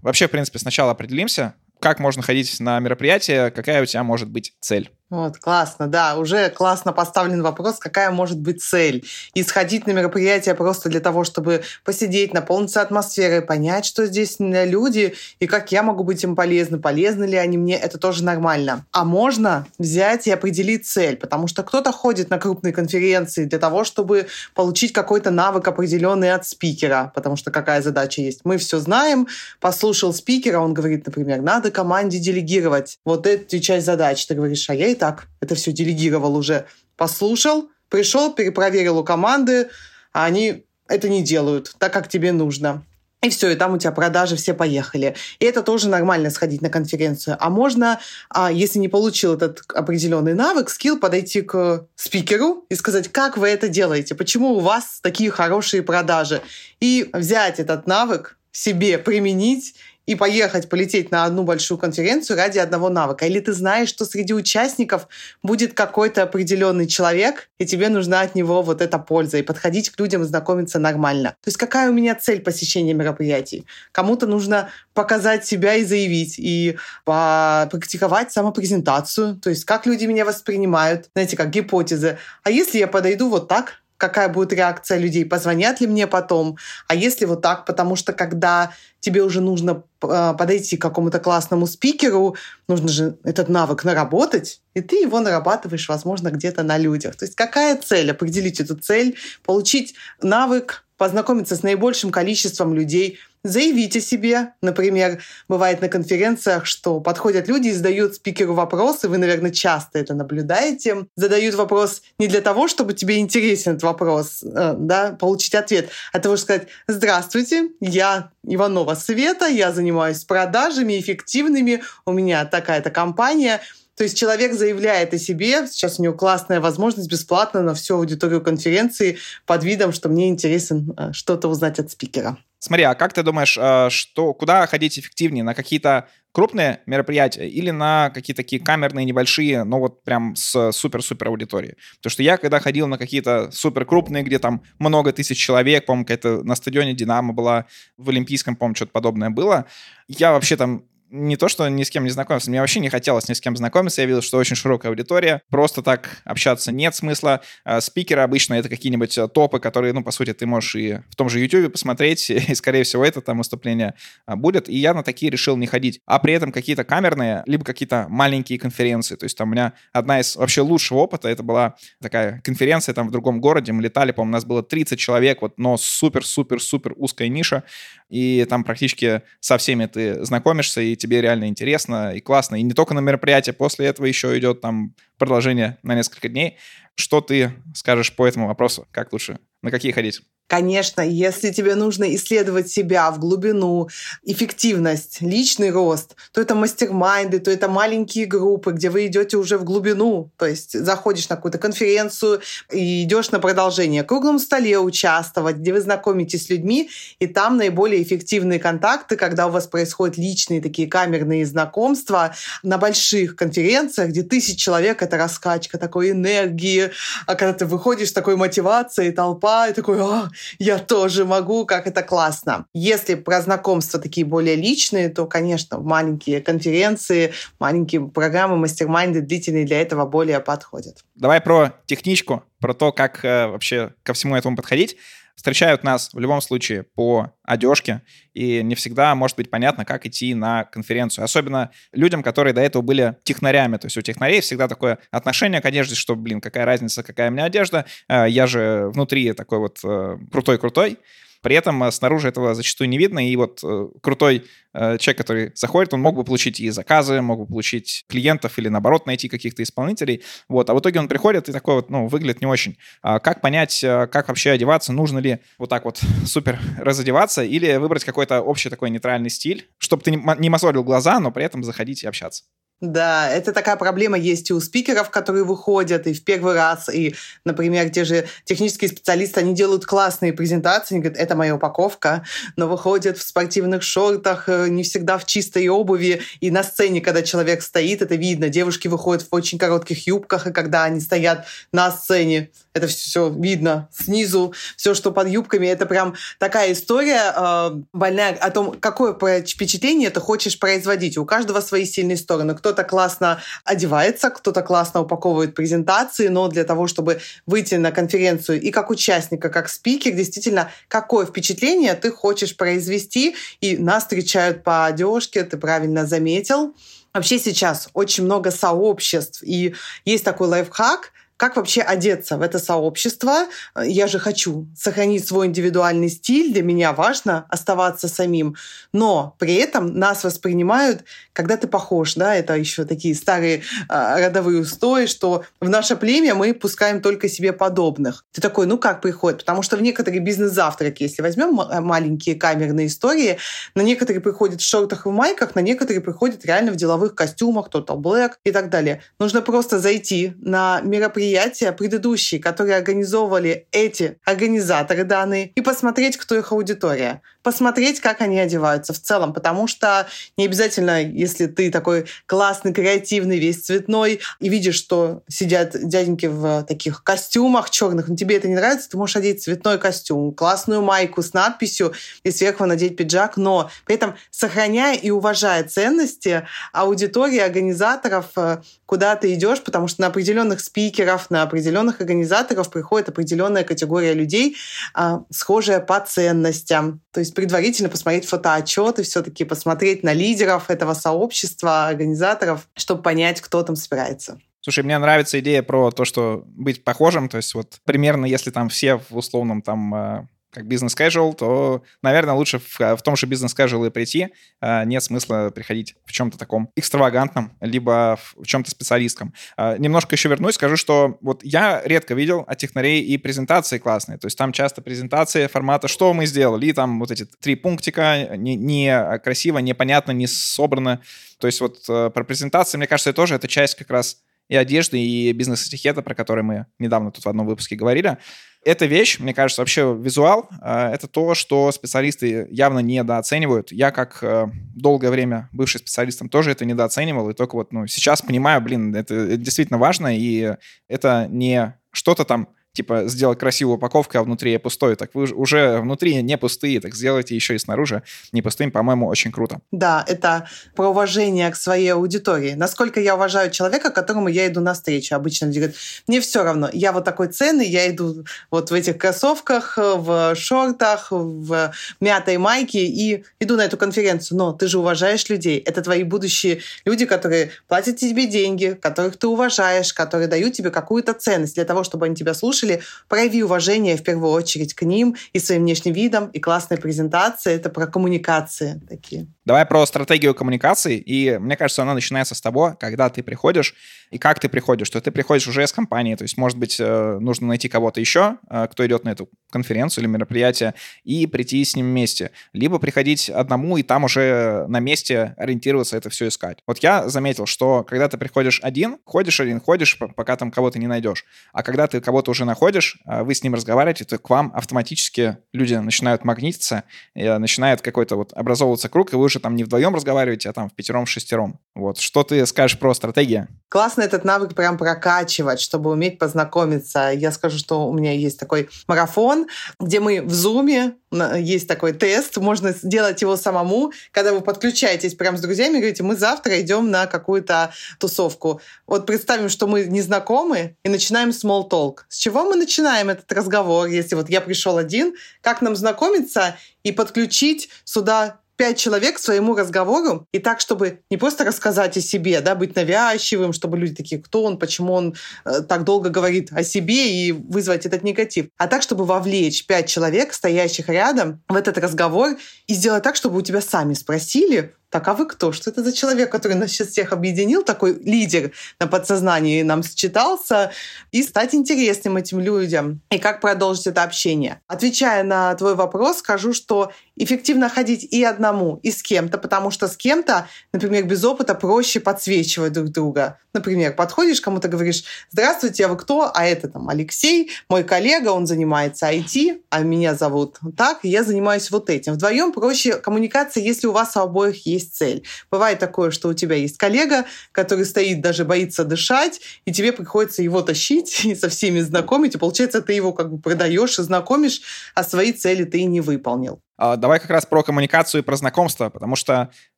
вообще, 0.00 0.28
в 0.28 0.30
принципе, 0.30 0.58
сначала 0.58 0.92
определимся, 0.92 1.54
как 1.80 1.98
можно 1.98 2.22
ходить 2.22 2.60
на 2.60 2.78
мероприятие, 2.78 3.50
какая 3.50 3.82
у 3.82 3.86
тебя 3.86 4.04
может 4.04 4.30
быть 4.30 4.54
цель. 4.60 4.90
Вот, 5.12 5.36
классно, 5.36 5.88
да, 5.88 6.16
уже 6.16 6.48
классно 6.48 6.94
поставлен 6.94 7.42
вопрос, 7.42 7.78
какая 7.78 8.10
может 8.10 8.40
быть 8.40 8.62
цель. 8.62 9.04
И 9.34 9.42
сходить 9.42 9.86
на 9.86 9.90
мероприятие 9.90 10.54
просто 10.54 10.88
для 10.88 11.00
того, 11.00 11.22
чтобы 11.24 11.64
посидеть, 11.84 12.32
наполниться 12.32 12.80
атмосферой, 12.80 13.42
понять, 13.42 13.84
что 13.84 14.06
здесь 14.06 14.36
люди, 14.38 15.12
и 15.38 15.46
как 15.46 15.70
я 15.70 15.82
могу 15.82 16.02
быть 16.02 16.24
им 16.24 16.34
полезна, 16.34 16.78
полезны 16.78 17.24
ли 17.24 17.36
они 17.36 17.58
мне, 17.58 17.76
это 17.76 17.98
тоже 17.98 18.24
нормально. 18.24 18.86
А 18.90 19.04
можно 19.04 19.66
взять 19.78 20.26
и 20.26 20.30
определить 20.30 20.86
цель, 20.86 21.18
потому 21.18 21.46
что 21.46 21.62
кто-то 21.62 21.92
ходит 21.92 22.30
на 22.30 22.38
крупные 22.38 22.72
конференции 22.72 23.44
для 23.44 23.58
того, 23.58 23.84
чтобы 23.84 24.28
получить 24.54 24.94
какой-то 24.94 25.30
навык 25.30 25.68
определенный 25.68 26.32
от 26.32 26.46
спикера, 26.46 27.12
потому 27.14 27.36
что 27.36 27.50
какая 27.50 27.82
задача 27.82 28.22
есть. 28.22 28.40
Мы 28.44 28.56
все 28.56 28.78
знаем, 28.78 29.28
послушал 29.60 30.14
спикера, 30.14 30.58
он 30.58 30.72
говорит, 30.72 31.04
например, 31.04 31.42
надо 31.42 31.70
команде 31.70 32.18
делегировать 32.18 32.96
вот 33.04 33.26
эту 33.26 33.60
часть 33.60 33.84
задач. 33.84 34.24
Ты 34.24 34.34
говоришь, 34.34 34.70
а 34.70 34.74
я 34.74 34.86
и 34.86 35.01
так 35.02 35.26
это 35.40 35.56
все 35.56 35.72
делегировал 35.72 36.36
уже. 36.36 36.64
Послушал, 36.96 37.70
пришел, 37.88 38.32
перепроверил 38.32 38.98
у 38.98 39.02
команды, 39.02 39.68
а 40.12 40.26
они 40.26 40.64
это 40.86 41.08
не 41.08 41.24
делают 41.24 41.74
так, 41.78 41.92
как 41.92 42.06
тебе 42.06 42.30
нужно. 42.30 42.84
И 43.20 43.28
все, 43.28 43.50
и 43.50 43.56
там 43.56 43.74
у 43.74 43.78
тебя 43.78 43.90
продажи 43.90 44.36
все 44.36 44.54
поехали. 44.54 45.16
И 45.40 45.44
это 45.44 45.64
тоже 45.64 45.88
нормально 45.88 46.30
сходить 46.30 46.62
на 46.62 46.70
конференцию. 46.70 47.36
А 47.40 47.50
можно, 47.50 47.98
а, 48.30 48.52
если 48.52 48.78
не 48.78 48.86
получил 48.86 49.34
этот 49.34 49.64
определенный 49.74 50.34
навык, 50.34 50.70
скилл, 50.70 51.00
подойти 51.00 51.42
к 51.42 51.88
спикеру 51.96 52.64
и 52.68 52.76
сказать, 52.76 53.08
как 53.08 53.36
вы 53.36 53.48
это 53.48 53.66
делаете, 53.66 54.14
почему 54.14 54.50
у 54.50 54.60
вас 54.60 55.00
такие 55.02 55.32
хорошие 55.32 55.82
продажи. 55.82 56.42
И 56.78 57.10
взять 57.12 57.58
этот 57.58 57.88
навык 57.88 58.38
себе 58.52 58.98
применить 58.98 59.74
и 60.06 60.14
поехать, 60.14 60.68
полететь 60.68 61.10
на 61.10 61.24
одну 61.24 61.44
большую 61.44 61.78
конференцию 61.78 62.36
ради 62.36 62.58
одного 62.58 62.88
навыка. 62.88 63.26
Или 63.26 63.40
ты 63.40 63.52
знаешь, 63.52 63.88
что 63.88 64.04
среди 64.04 64.34
участников 64.34 65.06
будет 65.42 65.74
какой-то 65.74 66.22
определенный 66.24 66.86
человек, 66.86 67.48
и 67.58 67.66
тебе 67.66 67.88
нужна 67.88 68.22
от 68.22 68.34
него 68.34 68.62
вот 68.62 68.80
эта 68.80 68.98
польза, 68.98 69.38
и 69.38 69.42
подходить 69.42 69.90
к 69.90 70.00
людям 70.00 70.22
и 70.22 70.24
знакомиться 70.24 70.78
нормально. 70.78 71.36
То 71.42 71.48
есть 71.48 71.56
какая 71.56 71.90
у 71.90 71.92
меня 71.92 72.14
цель 72.14 72.40
посещения 72.40 72.94
мероприятий? 72.94 73.64
Кому-то 73.92 74.26
нужно 74.26 74.70
показать 74.94 75.46
себя 75.46 75.74
и 75.76 75.84
заявить, 75.84 76.34
и 76.38 76.76
практиковать 77.04 78.32
самопрезентацию, 78.32 79.36
то 79.36 79.50
есть 79.50 79.64
как 79.64 79.86
люди 79.86 80.04
меня 80.04 80.24
воспринимают, 80.24 81.08
знаете, 81.14 81.36
как 81.36 81.50
гипотезы. 81.50 82.18
А 82.42 82.50
если 82.50 82.78
я 82.78 82.86
подойду 82.86 83.28
вот 83.28 83.48
так, 83.48 83.81
какая 84.02 84.28
будет 84.28 84.52
реакция 84.52 84.98
людей, 84.98 85.24
позвонят 85.24 85.80
ли 85.80 85.86
мне 85.86 86.08
потом, 86.08 86.56
а 86.88 86.96
если 86.96 87.24
вот 87.24 87.40
так, 87.40 87.64
потому 87.66 87.94
что 87.94 88.12
когда 88.12 88.72
тебе 88.98 89.22
уже 89.22 89.40
нужно 89.40 89.84
э, 90.02 90.34
подойти 90.36 90.76
к 90.76 90.82
какому-то 90.82 91.20
классному 91.20 91.68
спикеру, 91.68 92.34
нужно 92.66 92.88
же 92.88 93.16
этот 93.22 93.48
навык 93.48 93.84
наработать, 93.84 94.60
и 94.74 94.80
ты 94.80 94.96
его 94.96 95.20
нарабатываешь, 95.20 95.88
возможно, 95.88 96.30
где-то 96.30 96.64
на 96.64 96.78
людях. 96.78 97.14
То 97.14 97.26
есть 97.26 97.36
какая 97.36 97.76
цель? 97.76 98.10
Определить 98.10 98.58
эту 98.58 98.76
цель, 98.76 99.16
получить 99.44 99.94
навык, 100.20 100.84
познакомиться 100.96 101.54
с 101.54 101.62
наибольшим 101.62 102.10
количеством 102.10 102.74
людей– 102.74 103.20
заявить 103.44 103.96
о 103.96 104.00
себе. 104.00 104.52
Например, 104.62 105.22
бывает 105.48 105.80
на 105.80 105.88
конференциях, 105.88 106.66
что 106.66 107.00
подходят 107.00 107.48
люди 107.48 107.68
и 107.68 107.72
задают 107.72 108.14
спикеру 108.14 108.54
вопросы, 108.54 109.08
вы, 109.08 109.18
наверное, 109.18 109.50
часто 109.50 109.98
это 109.98 110.14
наблюдаете, 110.14 111.06
задают 111.16 111.54
вопрос 111.54 112.02
не 112.18 112.28
для 112.28 112.40
того, 112.40 112.68
чтобы 112.68 112.94
тебе 112.94 113.18
интересен 113.18 113.72
этот 113.72 113.84
вопрос, 113.84 114.42
э, 114.42 114.74
да, 114.78 115.16
получить 115.18 115.54
ответ, 115.54 115.90
а 116.12 116.20
того, 116.20 116.36
чтобы 116.36 116.60
сказать 116.60 116.68
«Здравствуйте, 116.86 117.70
я 117.80 118.30
Иванова 118.44 118.94
Света, 118.94 119.46
я 119.46 119.72
занимаюсь 119.72 120.24
продажами 120.24 120.98
эффективными, 120.98 121.82
у 122.06 122.12
меня 122.12 122.44
такая-то 122.44 122.90
компания, 122.90 123.60
то 123.96 124.04
есть 124.04 124.16
человек 124.16 124.54
заявляет 124.54 125.12
о 125.12 125.18
себе, 125.18 125.66
сейчас 125.66 125.98
у 125.98 126.02
него 126.02 126.14
классная 126.14 126.60
возможность 126.60 127.10
бесплатно 127.10 127.62
на 127.62 127.74
всю 127.74 127.96
аудиторию 127.96 128.40
конференции 128.40 129.18
под 129.46 129.64
видом, 129.64 129.92
что 129.92 130.08
мне 130.08 130.28
интересно 130.28 130.84
э, 130.96 131.12
что-то 131.12 131.48
узнать 131.48 131.78
от 131.78 131.90
спикера. 131.90 132.38
Смотри, 132.64 132.84
а 132.84 132.94
как 132.94 133.12
ты 133.12 133.24
думаешь, 133.24 133.58
э, 133.60 133.90
что, 133.90 134.32
куда 134.34 134.68
ходить 134.68 134.96
эффективнее? 134.96 135.42
На 135.42 135.52
какие-то 135.52 136.06
крупные 136.30 136.80
мероприятия 136.86 137.48
или 137.48 137.72
на 137.72 138.10
какие-то 138.10 138.40
такие 138.44 138.62
камерные, 138.62 139.04
небольшие, 139.04 139.64
но 139.64 139.80
вот 139.80 140.04
прям 140.04 140.36
с 140.36 140.70
супер-супер 140.70 141.26
аудиторией? 141.26 141.74
Потому 141.96 142.12
что 142.12 142.22
я, 142.22 142.36
когда 142.36 142.60
ходил 142.60 142.86
на 142.86 142.98
какие-то 142.98 143.50
супер 143.50 143.84
крупные, 143.84 144.22
где 144.22 144.38
там 144.38 144.62
много 144.78 145.12
тысяч 145.12 145.38
человек, 145.38 145.86
по-моему, 145.86 146.04
какая-то 146.04 146.44
на 146.44 146.54
стадионе 146.54 146.94
«Динамо» 146.94 147.32
была, 147.32 147.66
в 147.96 148.10
Олимпийском, 148.10 148.54
по-моему, 148.54 148.76
что-то 148.76 148.92
подобное 148.92 149.30
было, 149.30 149.66
я 150.06 150.30
вообще 150.30 150.56
там 150.56 150.84
не 151.12 151.36
то, 151.36 151.48
что 151.48 151.68
ни 151.68 151.82
с 151.82 151.90
кем 151.90 152.04
не 152.04 152.10
знакомиться, 152.10 152.48
мне 152.48 152.60
вообще 152.60 152.80
не 152.80 152.88
хотелось 152.88 153.28
ни 153.28 153.34
с 153.34 153.40
кем 153.40 153.54
знакомиться, 153.54 154.00
я 154.00 154.06
видел, 154.06 154.22
что 154.22 154.38
очень 154.38 154.56
широкая 154.56 154.90
аудитория, 154.90 155.42
просто 155.50 155.82
так 155.82 156.22
общаться 156.24 156.72
нет 156.72 156.94
смысла. 156.94 157.42
А, 157.64 157.82
спикеры 157.82 158.22
обычно 158.22 158.54
это 158.54 158.70
какие-нибудь 158.70 159.18
а, 159.18 159.28
топы, 159.28 159.60
которые, 159.60 159.92
ну, 159.92 160.02
по 160.02 160.10
сути, 160.10 160.32
ты 160.32 160.46
можешь 160.46 160.74
и 160.74 161.00
в 161.10 161.16
том 161.16 161.28
же 161.28 161.38
YouTube 161.38 161.70
посмотреть, 161.70 162.30
и, 162.30 162.54
скорее 162.54 162.84
всего, 162.84 163.04
это 163.04 163.20
там 163.20 163.38
выступление 163.38 163.94
а, 164.24 164.36
будет, 164.36 164.70
и 164.70 164.76
я 164.78 164.94
на 164.94 165.02
такие 165.02 165.30
решил 165.30 165.56
не 165.58 165.66
ходить. 165.66 166.00
А 166.06 166.18
при 166.18 166.32
этом 166.32 166.50
какие-то 166.50 166.84
камерные, 166.84 167.42
либо 167.46 167.62
какие-то 167.62 168.06
маленькие 168.08 168.58
конференции, 168.58 169.16
то 169.16 169.24
есть 169.24 169.36
там 169.36 169.50
у 169.50 169.52
меня 169.52 169.74
одна 169.92 170.18
из 170.18 170.34
вообще 170.36 170.62
лучшего 170.62 171.00
опыта, 171.00 171.28
это 171.28 171.42
была 171.42 171.74
такая 172.00 172.40
конференция 172.42 172.94
там 172.94 173.08
в 173.08 173.10
другом 173.10 173.42
городе, 173.42 173.72
мы 173.72 173.82
летали, 173.82 174.12
по-моему, 174.12 174.32
у 174.32 174.36
нас 174.36 174.46
было 174.46 174.62
30 174.62 174.98
человек, 174.98 175.42
вот, 175.42 175.58
но 175.58 175.76
супер-супер-супер 175.76 176.94
узкая 176.96 177.28
ниша, 177.28 177.64
и 178.12 178.44
там 178.44 178.62
практически 178.62 179.22
со 179.40 179.56
всеми 179.56 179.86
ты 179.86 180.22
знакомишься, 180.22 180.82
и 180.82 180.96
тебе 180.96 181.22
реально 181.22 181.46
интересно 181.48 182.14
и 182.14 182.20
классно. 182.20 182.56
И 182.56 182.62
не 182.62 182.74
только 182.74 182.92
на 182.92 183.00
мероприятие, 183.00 183.54
после 183.54 183.86
этого 183.86 184.04
еще 184.04 184.38
идет 184.38 184.60
там 184.60 184.94
продолжение 185.16 185.78
на 185.82 185.94
несколько 185.94 186.28
дней. 186.28 186.58
Что 186.94 187.22
ты 187.22 187.52
скажешь 187.74 188.14
по 188.14 188.26
этому 188.26 188.48
вопросу? 188.48 188.86
Как 188.90 189.14
лучше? 189.14 189.38
На 189.62 189.70
какие 189.70 189.92
ходить? 189.92 190.20
Конечно, 190.48 191.00
если 191.00 191.50
тебе 191.50 191.74
нужно 191.74 192.14
исследовать 192.14 192.68
себя 192.70 193.10
в 193.10 193.18
глубину, 193.18 193.88
эффективность, 194.22 195.22
личный 195.22 195.70
рост, 195.70 196.14
то 196.32 196.42
это 196.42 196.54
мастер-майнды, 196.54 197.38
то 197.38 197.50
это 197.50 197.68
маленькие 197.68 198.26
группы, 198.26 198.72
где 198.72 198.90
вы 198.90 199.06
идете 199.06 199.38
уже 199.38 199.56
в 199.56 199.64
глубину. 199.64 200.30
То 200.36 200.44
есть 200.44 200.78
заходишь 200.78 201.30
на 201.30 201.36
какую-то 201.36 201.56
конференцию 201.56 202.42
и 202.70 203.04
идешь 203.04 203.30
на 203.30 203.38
продолжение. 203.38 204.02
Круглом 204.02 204.38
столе 204.38 204.78
участвовать, 204.78 205.56
где 205.56 205.72
вы 205.72 205.80
знакомитесь 205.80 206.44
с 206.44 206.50
людьми, 206.50 206.90
и 207.18 207.26
там 207.26 207.56
наиболее 207.56 208.02
эффективные 208.02 208.58
контакты, 208.58 209.16
когда 209.16 209.46
у 209.46 209.50
вас 209.50 209.66
происходят 209.66 210.18
личные 210.18 210.60
такие 210.60 210.86
камерные 210.86 211.46
знакомства 211.46 212.34
на 212.62 212.76
больших 212.76 213.36
конференциях, 213.36 214.10
где 214.10 214.22
тысяч 214.22 214.58
человек— 214.58 215.00
это 215.02 215.16
раскачка 215.16 215.78
такой 215.78 216.10
энергии, 216.10 216.90
а 217.26 217.36
когда 217.36 217.54
ты 217.54 217.64
выходишь 217.64 218.10
с 218.10 218.12
такой 218.12 218.36
мотивацией, 218.36 219.12
толпа, 219.12 219.68
и 219.68 219.72
такой, 219.72 219.98
а, 219.98 220.28
я 220.58 220.78
тоже 220.78 221.24
могу, 221.24 221.66
как 221.66 221.86
это 221.86 222.02
классно. 222.02 222.66
Если 222.74 223.14
про 223.14 223.40
знакомства 223.40 224.00
такие 224.00 224.26
более 224.26 224.56
личные, 224.56 225.08
то, 225.08 225.26
конечно, 225.26 225.78
маленькие 225.78 226.40
конференции, 226.40 227.32
маленькие 227.58 228.08
программы, 228.08 228.56
мастер-майнды 228.56 229.20
длительные 229.20 229.64
для 229.64 229.80
этого 229.80 230.06
более 230.06 230.40
подходят. 230.40 231.04
Давай 231.14 231.40
про 231.40 231.72
техничку, 231.86 232.42
про 232.60 232.74
то, 232.74 232.92
как 232.92 233.24
э, 233.24 233.46
вообще 233.48 233.94
ко 234.02 234.12
всему 234.12 234.36
этому 234.36 234.56
подходить 234.56 234.96
встречают 235.36 235.84
нас 235.84 236.10
в 236.12 236.18
любом 236.18 236.40
случае 236.40 236.82
по 236.82 237.32
одежке, 237.44 238.02
и 238.34 238.62
не 238.62 238.74
всегда 238.74 239.14
может 239.14 239.36
быть 239.36 239.50
понятно, 239.50 239.84
как 239.84 240.06
идти 240.06 240.34
на 240.34 240.64
конференцию. 240.64 241.24
Особенно 241.24 241.70
людям, 241.92 242.22
которые 242.22 242.54
до 242.54 242.60
этого 242.60 242.82
были 242.82 243.16
технарями. 243.24 243.76
То 243.76 243.86
есть 243.86 243.96
у 243.96 244.02
технарей 244.02 244.40
всегда 244.40 244.68
такое 244.68 244.98
отношение 245.10 245.60
к 245.60 245.66
одежде, 245.66 245.94
что, 245.94 246.14
блин, 246.14 246.40
какая 246.40 246.64
разница, 246.64 247.02
какая 247.02 247.30
у 247.30 247.32
меня 247.32 247.44
одежда. 247.44 247.86
Э, 248.08 248.26
я 248.28 248.46
же 248.46 248.90
внутри 248.92 249.32
такой 249.32 249.58
вот 249.58 249.80
э, 249.84 250.18
крутой-крутой. 250.30 250.98
При 251.42 251.56
этом 251.56 251.82
э, 251.84 251.90
снаружи 251.90 252.28
этого 252.28 252.54
зачастую 252.54 252.88
не 252.88 252.98
видно, 252.98 253.28
и 253.28 253.36
вот 253.36 253.60
э, 253.62 253.88
крутой 254.00 254.44
э, 254.72 254.96
человек, 254.98 255.18
который 255.18 255.52
заходит, 255.54 255.92
он 255.92 256.00
мог 256.00 256.14
бы 256.14 256.24
получить 256.24 256.60
и 256.60 256.70
заказы, 256.70 257.20
мог 257.20 257.40
бы 257.40 257.46
получить 257.46 258.04
клиентов 258.08 258.58
или, 258.58 258.68
наоборот, 258.68 259.06
найти 259.06 259.28
каких-то 259.28 259.62
исполнителей, 259.62 260.22
вот, 260.48 260.70
а 260.70 260.74
в 260.74 260.80
итоге 260.80 261.00
он 261.00 261.08
приходит 261.08 261.48
и 261.48 261.52
такой 261.52 261.74
вот, 261.74 261.90
ну, 261.90 262.06
выглядит 262.06 262.40
не 262.40 262.46
очень. 262.46 262.78
А 263.02 263.18
как 263.18 263.40
понять, 263.40 263.80
как 263.80 264.28
вообще 264.28 264.52
одеваться, 264.52 264.92
нужно 264.92 265.18
ли 265.18 265.40
вот 265.58 265.68
так 265.68 265.84
вот 265.84 266.00
супер 266.26 266.58
разодеваться 266.78 267.42
или 267.42 267.76
выбрать 267.76 268.04
какой-то 268.04 268.40
общий 268.40 268.70
такой 268.70 268.90
нейтральный 268.90 269.30
стиль, 269.30 269.68
чтобы 269.78 270.02
ты 270.02 270.12
не 270.12 270.48
мозолил 270.48 270.84
глаза, 270.84 271.18
но 271.18 271.32
при 271.32 271.44
этом 271.44 271.64
заходить 271.64 272.04
и 272.04 272.06
общаться? 272.06 272.44
Да, 272.82 273.30
это 273.30 273.52
такая 273.52 273.76
проблема 273.76 274.18
есть 274.18 274.50
и 274.50 274.52
у 274.52 274.60
спикеров, 274.60 275.08
которые 275.08 275.44
выходят 275.44 276.08
и 276.08 276.12
в 276.12 276.24
первый 276.24 276.54
раз, 276.54 276.88
и, 276.88 277.14
например, 277.44 277.90
те 277.90 278.04
же 278.04 278.26
технические 278.44 278.90
специалисты, 278.90 279.38
они 279.38 279.54
делают 279.54 279.86
классные 279.86 280.32
презентации, 280.32 280.96
они 280.96 281.02
говорят, 281.04 281.20
это 281.20 281.36
моя 281.36 281.54
упаковка, 281.54 282.24
но 282.56 282.66
выходят 282.66 283.18
в 283.18 283.22
спортивных 283.22 283.84
шортах, 283.84 284.48
э, 284.48 284.66
не 284.68 284.82
всегда 284.82 285.16
в 285.16 285.26
чистой 285.26 285.68
обуви, 285.68 286.22
и 286.40 286.50
на 286.50 286.64
сцене, 286.64 287.00
когда 287.00 287.22
человек 287.22 287.62
стоит, 287.62 288.02
это 288.02 288.16
видно, 288.16 288.48
девушки 288.48 288.88
выходят 288.88 289.22
в 289.22 289.32
очень 289.32 289.58
коротких 289.58 290.04
юбках, 290.08 290.48
и 290.48 290.52
когда 290.52 290.82
они 290.82 290.98
стоят 290.98 291.46
на 291.70 291.92
сцене, 291.92 292.50
это 292.74 292.88
все 292.88 293.28
видно 293.30 293.88
снизу, 293.92 294.54
все, 294.76 294.94
что 294.94 295.12
под 295.12 295.28
юбками, 295.28 295.66
это 295.66 295.86
прям 295.86 296.14
такая 296.38 296.72
история 296.72 297.32
э, 297.36 297.70
больная 297.92 298.34
о 298.34 298.50
том, 298.50 298.76
какое 298.80 299.14
впечатление 299.44 300.10
ты 300.10 300.20
хочешь 300.20 300.58
производить. 300.58 301.18
У 301.18 301.24
каждого 301.24 301.60
свои 301.60 301.84
сильные 301.84 302.16
стороны. 302.16 302.54
Кто-то 302.72 302.88
классно 302.88 303.38
одевается, 303.64 304.30
кто-то 304.30 304.62
классно 304.62 305.02
упаковывает 305.02 305.54
презентации, 305.54 306.28
но 306.28 306.48
для 306.48 306.64
того, 306.64 306.86
чтобы 306.86 307.20
выйти 307.44 307.74
на 307.74 307.92
конференцию 307.92 308.62
и 308.62 308.70
как 308.70 308.88
участника, 308.88 309.50
как 309.50 309.68
спикер, 309.68 310.12
действительно, 310.12 310.70
какое 310.88 311.26
впечатление 311.26 311.94
ты 311.94 312.10
хочешь 312.10 312.56
произвести, 312.56 313.36
и 313.60 313.76
нас 313.76 314.04
встречают 314.04 314.64
по 314.64 314.86
одежке, 314.86 315.44
ты 315.44 315.58
правильно 315.58 316.06
заметил. 316.06 316.74
Вообще 317.12 317.38
сейчас 317.38 317.90
очень 317.92 318.24
много 318.24 318.50
сообществ, 318.50 319.42
и 319.42 319.74
есть 320.06 320.24
такой 320.24 320.48
лайфхак— 320.48 321.12
как 321.42 321.56
вообще 321.56 321.80
одеться 321.80 322.36
в 322.36 322.42
это 322.42 322.60
сообщество. 322.60 323.48
Я 323.84 324.06
же 324.06 324.20
хочу 324.20 324.68
сохранить 324.78 325.26
свой 325.26 325.48
индивидуальный 325.48 326.08
стиль, 326.08 326.52
для 326.52 326.62
меня 326.62 326.92
важно 326.92 327.46
оставаться 327.48 328.06
самим, 328.06 328.54
но 328.92 329.34
при 329.40 329.56
этом 329.56 329.98
нас 329.98 330.22
воспринимают, 330.22 331.02
когда 331.32 331.56
ты 331.56 331.66
похож, 331.66 332.14
да, 332.14 332.36
это 332.36 332.54
еще 332.54 332.84
такие 332.84 333.16
старые 333.16 333.62
э, 333.88 334.26
родовые 334.26 334.60
устои, 334.60 335.06
что 335.06 335.42
в 335.60 335.68
наше 335.68 335.96
племя 335.96 336.36
мы 336.36 336.54
пускаем 336.54 337.02
только 337.02 337.28
себе 337.28 337.52
подобных. 337.52 338.24
Ты 338.30 338.40
такой, 338.40 338.66
ну 338.66 338.78
как 338.78 339.00
приходит? 339.00 339.40
Потому 339.40 339.62
что 339.62 339.76
в 339.76 339.82
некоторые 339.82 340.20
бизнес-завтраки, 340.20 341.02
если 341.02 341.22
возьмем 341.22 341.54
маленькие 341.54 342.36
камерные 342.36 342.86
истории, 342.86 343.38
на 343.74 343.82
некоторые 343.82 344.20
приходят 344.20 344.60
в 344.60 344.64
шортах 344.64 345.06
и 345.06 345.08
в 345.08 345.12
майках, 345.12 345.56
на 345.56 345.60
некоторые 345.60 346.02
приходят 346.02 346.46
реально 346.46 346.70
в 346.70 346.76
деловых 346.76 347.16
костюмах, 347.16 347.68
total 347.68 348.00
black 348.00 348.34
и 348.44 348.52
так 348.52 348.70
далее. 348.70 349.02
Нужно 349.18 349.42
просто 349.42 349.80
зайти 349.80 350.34
на 350.40 350.80
мероприятие 350.82 351.31
мероприятия 351.32 351.72
предыдущие, 351.72 352.40
которые 352.40 352.76
организовывали 352.76 353.66
эти 353.72 354.18
организаторы 354.24 355.04
данные, 355.04 355.50
и 355.54 355.60
посмотреть, 355.60 356.16
кто 356.16 356.36
их 356.36 356.52
аудитория. 356.52 357.22
Посмотреть, 357.42 358.00
как 358.00 358.20
они 358.20 358.38
одеваются 358.38 358.92
в 358.92 359.00
целом, 359.00 359.32
потому 359.32 359.66
что 359.66 360.06
не 360.36 360.44
обязательно, 360.46 361.02
если 361.02 361.46
ты 361.46 361.70
такой 361.70 362.06
классный, 362.26 362.72
креативный, 362.72 363.38
весь 363.38 363.64
цветной, 363.64 364.20
и 364.38 364.48
видишь, 364.48 364.76
что 364.76 365.22
сидят 365.28 365.70
дяденьки 365.74 366.26
в 366.26 366.64
таких 366.64 367.02
костюмах 367.02 367.70
черных, 367.70 368.08
но 368.08 368.16
тебе 368.16 368.36
это 368.36 368.48
не 368.48 368.54
нравится, 368.54 368.90
ты 368.90 368.96
можешь 368.96 369.16
одеть 369.16 369.42
цветной 369.42 369.78
костюм, 369.78 370.32
классную 370.32 370.82
майку 370.82 371.22
с 371.22 371.32
надписью 371.32 371.92
и 372.22 372.30
сверху 372.30 372.64
надеть 372.66 372.96
пиджак, 372.96 373.36
но 373.36 373.70
при 373.86 373.96
этом 373.96 374.14
сохраняя 374.30 374.96
и 374.96 375.10
уважая 375.10 375.64
ценности 375.64 376.46
аудитории, 376.72 377.38
организаторов, 377.38 378.26
э, 378.36 378.62
куда 378.86 379.16
ты 379.16 379.32
идешь, 379.34 379.62
потому 379.62 379.88
что 379.88 380.02
на 380.02 380.08
определенных 380.08 380.60
спикеров, 380.60 381.30
на 381.30 381.42
определенных 381.42 382.00
организаторов 382.00 382.70
приходит 382.70 383.08
определенная 383.08 383.64
категория 383.64 384.12
людей, 384.12 384.56
а, 384.94 385.22
схожая 385.30 385.80
по 385.80 385.98
ценностям. 386.00 387.00
То 387.10 387.20
есть 387.20 387.31
предварительно 387.34 387.88
посмотреть 387.88 388.26
фотоотчеты, 388.26 389.02
все-таки 389.02 389.44
посмотреть 389.44 390.02
на 390.02 390.12
лидеров 390.12 390.70
этого 390.70 390.94
сообщества, 390.94 391.86
организаторов, 391.86 392.68
чтобы 392.74 393.02
понять, 393.02 393.40
кто 393.40 393.62
там 393.62 393.76
собирается. 393.76 394.40
Слушай, 394.60 394.84
мне 394.84 394.96
нравится 394.98 395.40
идея 395.40 395.62
про 395.62 395.90
то, 395.90 396.04
что 396.04 396.44
быть 396.46 396.84
похожим, 396.84 397.28
то 397.28 397.36
есть 397.36 397.52
вот 397.54 397.80
примерно, 397.84 398.26
если 398.26 398.50
там 398.50 398.68
все 398.68 398.96
в 398.96 399.16
условном 399.16 399.60
там 399.60 400.28
как 400.52 400.66
бизнес-casual, 400.66 401.34
то, 401.34 401.82
наверное, 402.02 402.34
лучше 402.34 402.58
в, 402.58 402.78
в 402.78 403.02
том 403.02 403.16
же 403.16 403.26
бизнес-casual 403.26 403.86
и 403.86 403.90
прийти. 403.90 404.28
А, 404.60 404.84
нет 404.84 405.02
смысла 405.02 405.50
приходить 405.54 405.96
в 406.04 406.12
чем-то 406.12 406.38
таком 406.38 406.70
экстравагантном, 406.76 407.56
либо 407.60 408.18
в 408.36 408.44
чем-то 408.44 408.70
специалистском. 408.70 409.32
А, 409.56 409.78
немножко 409.78 410.14
еще 410.14 410.28
вернусь, 410.28 410.56
скажу, 410.56 410.76
что 410.76 411.18
вот 411.22 411.42
я 411.42 411.82
редко 411.84 412.14
видел 412.14 412.44
от 412.46 412.58
технарей 412.58 413.02
и 413.02 413.16
презентации 413.16 413.78
классные. 413.78 414.18
То 414.18 414.26
есть 414.26 414.36
там 414.36 414.52
часто 414.52 414.82
презентации 414.82 415.46
формата 415.46 415.88
«что 415.88 416.12
мы 416.12 416.26
сделали?» 416.26 416.66
И 416.66 416.72
там 416.72 417.00
вот 417.00 417.10
эти 417.10 417.24
три 417.24 417.54
пунктика, 417.54 418.36
не, 418.36 418.54
не 418.54 419.18
красиво, 419.24 419.58
непонятно, 419.58 420.12
не 420.12 420.26
собрано. 420.26 421.00
То 421.38 421.46
есть 421.46 421.60
вот 421.60 421.78
э, 421.88 422.10
про 422.10 422.24
презентации, 422.24 422.76
мне 422.76 422.86
кажется, 422.86 423.12
тоже 423.12 423.36
это 423.36 423.48
часть 423.48 423.74
как 423.74 423.90
раз 423.90 424.18
и 424.48 424.56
одежды, 424.56 424.98
и 424.98 425.32
бизнес-этикета, 425.32 426.02
про 426.02 426.14
который 426.14 426.44
мы 426.44 426.66
недавно 426.78 427.10
тут 427.10 427.24
в 427.24 427.28
одном 427.28 427.46
выпуске 427.46 427.74
говорили. 427.74 428.18
Эта 428.64 428.86
вещь, 428.86 429.18
мне 429.18 429.34
кажется, 429.34 429.60
вообще 429.60 429.96
визуал, 429.98 430.48
э, 430.62 430.90
это 430.92 431.08
то, 431.08 431.34
что 431.34 431.72
специалисты 431.72 432.46
явно 432.50 432.78
недооценивают. 432.78 433.72
Я, 433.72 433.90
как 433.90 434.18
э, 434.22 434.46
долгое 434.74 435.10
время 435.10 435.48
бывший 435.52 435.78
специалистом, 435.78 436.28
тоже 436.28 436.52
это 436.52 436.64
недооценивал, 436.64 437.30
и 437.30 437.34
только 437.34 437.56
вот 437.56 437.72
ну, 437.72 437.86
сейчас 437.88 438.22
понимаю, 438.22 438.60
блин, 438.60 438.94
это, 438.94 439.14
это 439.14 439.36
действительно 439.36 439.78
важно, 439.78 440.16
и 440.16 440.56
это 440.88 441.26
не 441.28 441.76
что-то 441.90 442.24
там 442.24 442.48
типа, 442.74 443.04
сделать 443.06 443.38
красивую 443.38 443.76
упаковку, 443.76 444.18
а 444.18 444.22
внутри 444.22 444.56
пустой. 444.56 444.96
Так 444.96 445.10
вы 445.14 445.24
уже 445.24 445.80
внутри 445.80 446.22
не 446.22 446.38
пустые, 446.38 446.80
так 446.80 446.94
сделайте 446.94 447.34
еще 447.34 447.54
и 447.54 447.58
снаружи 447.58 448.02
не 448.32 448.40
пустым, 448.40 448.70
по-моему, 448.70 449.06
очень 449.06 449.30
круто. 449.30 449.60
Да, 449.70 450.04
это 450.08 450.48
про 450.74 450.88
уважение 450.88 451.50
к 451.50 451.56
своей 451.56 451.92
аудитории. 451.92 452.54
Насколько 452.54 453.00
я 453.00 453.14
уважаю 453.14 453.50
человека, 453.50 453.90
которому 453.90 454.28
я 454.28 454.46
иду 454.46 454.60
навстречу. 454.60 455.14
Обычно 455.14 455.46
люди 455.46 455.58
говорят, 455.58 455.76
мне 456.06 456.20
все 456.20 456.42
равно, 456.42 456.70
я 456.72 456.92
вот 456.92 457.04
такой 457.04 457.28
ценный, 457.28 457.66
я 457.66 457.90
иду 457.90 458.24
вот 458.50 458.70
в 458.70 458.74
этих 458.74 458.96
кроссовках, 458.96 459.76
в 459.76 460.34
шортах, 460.34 461.08
в 461.10 461.72
мятой 462.00 462.38
майке 462.38 462.86
и 462.86 463.24
иду 463.38 463.56
на 463.56 463.66
эту 463.66 463.76
конференцию. 463.76 464.38
Но 464.38 464.52
ты 464.52 464.66
же 464.66 464.78
уважаешь 464.78 465.28
людей. 465.28 465.58
Это 465.58 465.82
твои 465.82 466.04
будущие 466.04 466.60
люди, 466.86 467.04
которые 467.04 467.50
платят 467.68 467.98
тебе 467.98 468.26
деньги, 468.26 468.78
которых 468.80 469.18
ты 469.18 469.26
уважаешь, 469.26 469.92
которые 469.92 470.28
дают 470.28 470.54
тебе 470.54 470.70
какую-то 470.70 471.12
ценность 471.12 471.56
для 471.56 471.64
того, 471.64 471.84
чтобы 471.84 472.06
они 472.06 472.14
тебя 472.14 472.32
слушали. 472.32 472.61
Прояви 473.08 473.42
уважение 473.42 473.96
в 473.96 474.02
первую 474.02 474.32
очередь 474.32 474.74
к 474.74 474.82
ним 474.82 475.16
и 475.32 475.38
своим 475.38 475.62
внешним 475.62 475.92
видом, 475.92 476.28
и 476.28 476.40
классная 476.40 476.78
презентация. 476.78 477.54
Это 477.56 477.70
про 477.70 477.86
коммуникации 477.86 478.80
такие. 478.88 479.26
Давай 479.44 479.66
про 479.66 479.84
стратегию 479.86 480.34
коммуникации. 480.34 480.98
И 480.98 481.36
мне 481.38 481.56
кажется, 481.56 481.82
она 481.82 481.94
начинается 481.94 482.34
с 482.34 482.40
того, 482.40 482.76
когда 482.78 483.08
ты 483.08 483.22
приходишь 483.22 483.74
и 484.10 484.18
как 484.18 484.38
ты 484.38 484.48
приходишь. 484.48 484.86
Что 484.86 485.00
ты 485.00 485.10
приходишь 485.10 485.48
уже 485.48 485.66
с 485.66 485.72
компании. 485.72 486.14
То 486.14 486.22
есть, 486.22 486.36
может 486.36 486.58
быть, 486.58 486.76
э, 486.78 487.18
нужно 487.18 487.48
найти 487.48 487.68
кого-то 487.68 488.00
еще, 488.00 488.36
э, 488.50 488.68
кто 488.70 488.86
идет 488.86 489.04
на 489.04 489.10
эту 489.10 489.28
конференцию 489.50 490.04
или 490.04 490.10
мероприятие, 490.10 490.74
и 491.04 491.26
прийти 491.26 491.64
с 491.64 491.74
ним 491.74 491.86
вместе. 491.86 492.30
Либо 492.52 492.78
приходить 492.78 493.28
одному 493.30 493.76
и 493.78 493.82
там 493.82 494.04
уже 494.04 494.66
на 494.68 494.80
месте 494.80 495.34
ориентироваться, 495.36 495.96
это 495.96 496.10
все 496.10 496.28
искать. 496.28 496.58
Вот 496.66 496.78
я 496.78 497.08
заметил, 497.08 497.46
что 497.46 497.84
когда 497.84 498.08
ты 498.08 498.18
приходишь 498.18 498.60
один, 498.62 498.98
ходишь 499.04 499.40
один, 499.40 499.60
ходишь, 499.60 499.98
пока 500.16 500.36
там 500.36 500.50
кого-то 500.50 500.78
не 500.78 500.86
найдешь. 500.86 501.24
А 501.52 501.62
когда 501.62 501.86
ты 501.86 502.00
кого-то 502.00 502.30
уже 502.30 502.44
находишь, 502.52 502.98
э, 503.06 503.22
вы 503.22 503.34
с 503.34 503.42
ним 503.42 503.54
разговариваете, 503.54 504.04
то 504.04 504.18
к 504.18 504.30
вам 504.30 504.52
автоматически 504.54 505.38
люди 505.52 505.74
начинают 505.74 506.24
магнититься, 506.24 506.84
начинает 507.14 507.80
какой-то 507.80 508.16
вот 508.16 508.32
образовываться 508.32 508.88
круг, 508.88 509.12
и 509.12 509.16
вы 509.16 509.24
уже 509.24 509.40
там 509.40 509.56
не 509.56 509.64
вдвоем 509.64 509.94
разговариваете, 509.94 510.50
а 510.50 510.52
там 510.52 510.68
в 510.68 510.74
пятером, 510.74 511.06
шестером. 511.06 511.58
Вот. 511.74 511.98
Что 511.98 512.22
ты 512.22 512.44
скажешь 512.46 512.78
про 512.78 512.94
стратегию? 512.94 513.48
Классно 513.68 514.02
этот 514.02 514.24
навык 514.24 514.54
прям 514.54 514.76
прокачивать, 514.76 515.60
чтобы 515.60 515.90
уметь 515.90 516.18
познакомиться. 516.18 517.10
Я 517.10 517.32
скажу, 517.32 517.58
что 517.58 517.88
у 517.88 517.92
меня 517.92 518.12
есть 518.12 518.38
такой 518.38 518.68
марафон, 518.86 519.46
где 519.80 520.00
мы 520.00 520.20
в 520.20 520.32
Зуме, 520.32 520.94
есть 521.12 521.68
такой 521.68 521.92
тест, 521.92 522.36
можно 522.38 522.72
сделать 522.72 523.20
его 523.22 523.36
самому, 523.36 523.92
когда 524.10 524.32
вы 524.32 524.40
подключаетесь 524.40 525.14
прям 525.14 525.36
с 525.36 525.40
друзьями, 525.40 525.78
говорите, 525.78 526.02
мы 526.02 526.16
завтра 526.16 526.60
идем 526.60 526.90
на 526.90 527.06
какую-то 527.06 527.72
тусовку. 527.98 528.60
Вот 528.86 529.06
представим, 529.06 529.48
что 529.48 529.66
мы 529.66 529.84
не 529.84 530.00
знакомы 530.00 530.76
и 530.84 530.88
начинаем 530.88 531.30
small 531.30 531.68
talk. 531.68 532.00
С 532.08 532.16
чего 532.16 532.44
мы 532.44 532.56
начинаем 532.56 533.10
этот 533.10 533.30
разговор, 533.32 533.86
если 533.88 534.14
вот 534.14 534.28
я 534.30 534.40
пришел 534.40 534.78
один, 534.78 535.14
как 535.40 535.62
нам 535.62 535.76
знакомиться 535.76 536.56
и 536.82 536.92
подключить 536.92 537.68
сюда 537.84 538.40
пять 538.56 538.78
человек 538.78 539.16
к 539.16 539.18
своему 539.18 539.54
разговору, 539.56 540.26
и 540.32 540.38
так, 540.38 540.60
чтобы 540.60 541.00
не 541.10 541.16
просто 541.16 541.44
рассказать 541.44 541.96
о 541.96 542.00
себе, 542.00 542.40
да, 542.40 542.54
быть 542.54 542.76
навязчивым, 542.76 543.52
чтобы 543.52 543.78
люди 543.78 543.94
такие, 543.94 544.20
кто 544.20 544.44
он, 544.44 544.58
почему 544.58 544.92
он 544.92 545.14
э, 545.44 545.62
так 545.62 545.84
долго 545.84 546.10
говорит 546.10 546.52
о 546.52 546.62
себе 546.62 547.12
и 547.12 547.32
вызвать 547.32 547.86
этот 547.86 548.02
негатив, 548.02 548.46
а 548.58 548.66
так, 548.66 548.82
чтобы 548.82 549.04
вовлечь 549.04 549.66
пять 549.66 549.88
человек, 549.88 550.32
стоящих 550.32 550.88
рядом, 550.88 551.42
в 551.48 551.56
этот 551.56 551.78
разговор 551.78 552.36
и 552.66 552.74
сделать 552.74 553.02
так, 553.02 553.16
чтобы 553.16 553.38
у 553.38 553.42
тебя 553.42 553.60
сами 553.60 553.94
спросили, 553.94 554.74
так 554.92 555.08
а 555.08 555.14
вы 555.14 555.26
кто? 555.26 555.52
Что 555.52 555.70
это 555.70 555.82
за 555.82 555.90
человек, 555.90 556.30
который 556.30 556.52
нас 556.52 556.70
сейчас 556.70 556.88
всех 556.88 557.12
объединил, 557.12 557.62
такой 557.62 557.98
лидер 557.98 558.52
на 558.78 558.86
подсознании 558.86 559.62
нам 559.62 559.82
считался, 559.82 560.70
и 561.12 561.22
стать 561.22 561.54
интересным 561.54 562.18
этим 562.18 562.40
людям? 562.40 563.00
И 563.10 563.18
как 563.18 563.40
продолжить 563.40 563.86
это 563.86 564.02
общение? 564.02 564.60
Отвечая 564.66 565.24
на 565.24 565.54
твой 565.54 565.76
вопрос, 565.76 566.18
скажу, 566.18 566.52
что 566.52 566.92
эффективно 567.16 567.70
ходить 567.70 568.04
и 568.04 568.22
одному, 568.22 568.80
и 568.82 568.90
с 568.90 569.02
кем-то, 569.02 569.38
потому 569.38 569.70
что 569.70 569.88
с 569.88 569.96
кем-то, 569.96 570.46
например, 570.74 571.04
без 571.04 571.24
опыта 571.24 571.54
проще 571.54 571.98
подсвечивать 571.98 572.72
друг 572.72 572.88
друга. 572.88 573.38
Например, 573.54 573.94
подходишь 573.94 574.40
кому-то, 574.40 574.68
говоришь, 574.68 575.04
здравствуйте, 575.30 575.84
а 575.84 575.88
вы 575.88 575.96
кто? 575.96 576.30
А 576.34 576.44
это 576.44 576.68
там 576.68 576.88
Алексей, 576.88 577.50
мой 577.68 577.84
коллега, 577.84 578.30
он 578.30 578.46
занимается 578.46 579.10
IT, 579.10 579.60
а 579.68 579.80
меня 579.80 580.14
зовут 580.14 580.58
так, 580.76 581.00
я 581.02 581.22
занимаюсь 581.22 581.70
вот 581.70 581.90
этим. 581.90 582.14
Вдвоем 582.14 582.52
проще 582.52 582.94
коммуникация, 582.94 583.62
если 583.62 583.86
у 583.86 583.92
вас 583.92 584.16
у 584.16 584.20
обоих 584.20 584.66
есть 584.66 584.81
цель. 584.90 585.24
Бывает 585.50 585.78
такое, 585.78 586.10
что 586.10 586.28
у 586.28 586.34
тебя 586.34 586.56
есть 586.56 586.78
коллега, 586.78 587.24
который 587.52 587.84
стоит, 587.84 588.20
даже 588.20 588.44
боится 588.44 588.84
дышать, 588.84 589.40
и 589.64 589.72
тебе 589.72 589.92
приходится 589.92 590.42
его 590.42 590.62
тащить 590.62 591.24
и 591.24 591.34
со 591.34 591.48
всеми 591.48 591.80
знакомить, 591.80 592.34
и 592.34 592.38
получается, 592.38 592.82
ты 592.82 592.92
его 592.92 593.12
как 593.12 593.30
бы 593.30 593.38
продаешь 593.38 593.98
и 593.98 594.02
знакомишь, 594.02 594.62
а 594.94 595.04
свои 595.04 595.32
цели 595.32 595.64
ты 595.64 595.80
и 595.80 595.84
не 595.84 596.00
выполнил. 596.00 596.60
А, 596.78 596.96
давай 596.96 597.20
как 597.20 597.30
раз 597.30 597.46
про 597.46 597.62
коммуникацию 597.62 598.22
и 598.22 598.24
про 598.24 598.34
знакомство, 598.34 598.88
потому 598.88 599.14
что 599.14 599.50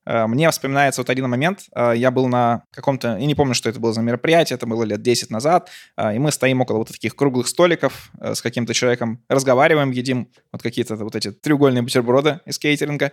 э, 0.07 0.27
мне 0.27 0.51
вспоминается 0.51 1.03
вот 1.03 1.11
один 1.11 1.29
момент. 1.29 1.65
Э, 1.77 1.93
я 1.95 2.11
был 2.11 2.29
на 2.29 2.65
каком-то, 2.71 3.19
я 3.19 3.27
не 3.27 3.35
помню, 3.35 3.55
что 3.55 3.69
это 3.69 3.79
было 3.79 3.93
за 3.93 4.01
мероприятие, 4.01 4.55
это 4.55 4.67
было 4.67 4.85
лет 4.85 5.03
10 5.03 5.29
назад, 5.29 5.69
э, 5.99 6.17
и 6.17 6.19
мы 6.19 6.33
стоим 6.33 6.63
около 6.63 6.79
вот 6.79 6.89
таких 6.89 7.15
круглых 7.15 7.49
столиков 7.49 8.11
э, 8.21 8.35
с 8.35 8.41
каким-то 8.41 8.73
человеком, 8.73 9.23
разговариваем, 9.29 9.91
едим 9.91 10.31
вот 10.51 10.63
какие-то 10.63 10.97
вот 10.97 11.15
эти 11.15 11.31
треугольные 11.31 11.83
бутерброды 11.83 12.41
из 12.47 12.59
кейтеринга. 12.59 13.13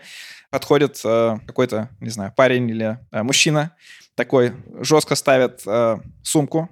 Подходит 0.52 1.02
э, 1.04 1.38
какой-то, 1.48 1.90
не 2.00 2.10
знаю, 2.10 2.34
парень 2.36 2.70
или 2.70 3.00
э, 3.12 3.24
мужчина, 3.24 3.76
такой 4.16 4.54
жестко 4.82 5.16
ставит 5.16 5.64
э, 5.66 5.98
сумку 6.22 6.70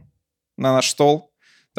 на 0.58 0.74
наш 0.74 0.90
стол, 0.90 1.29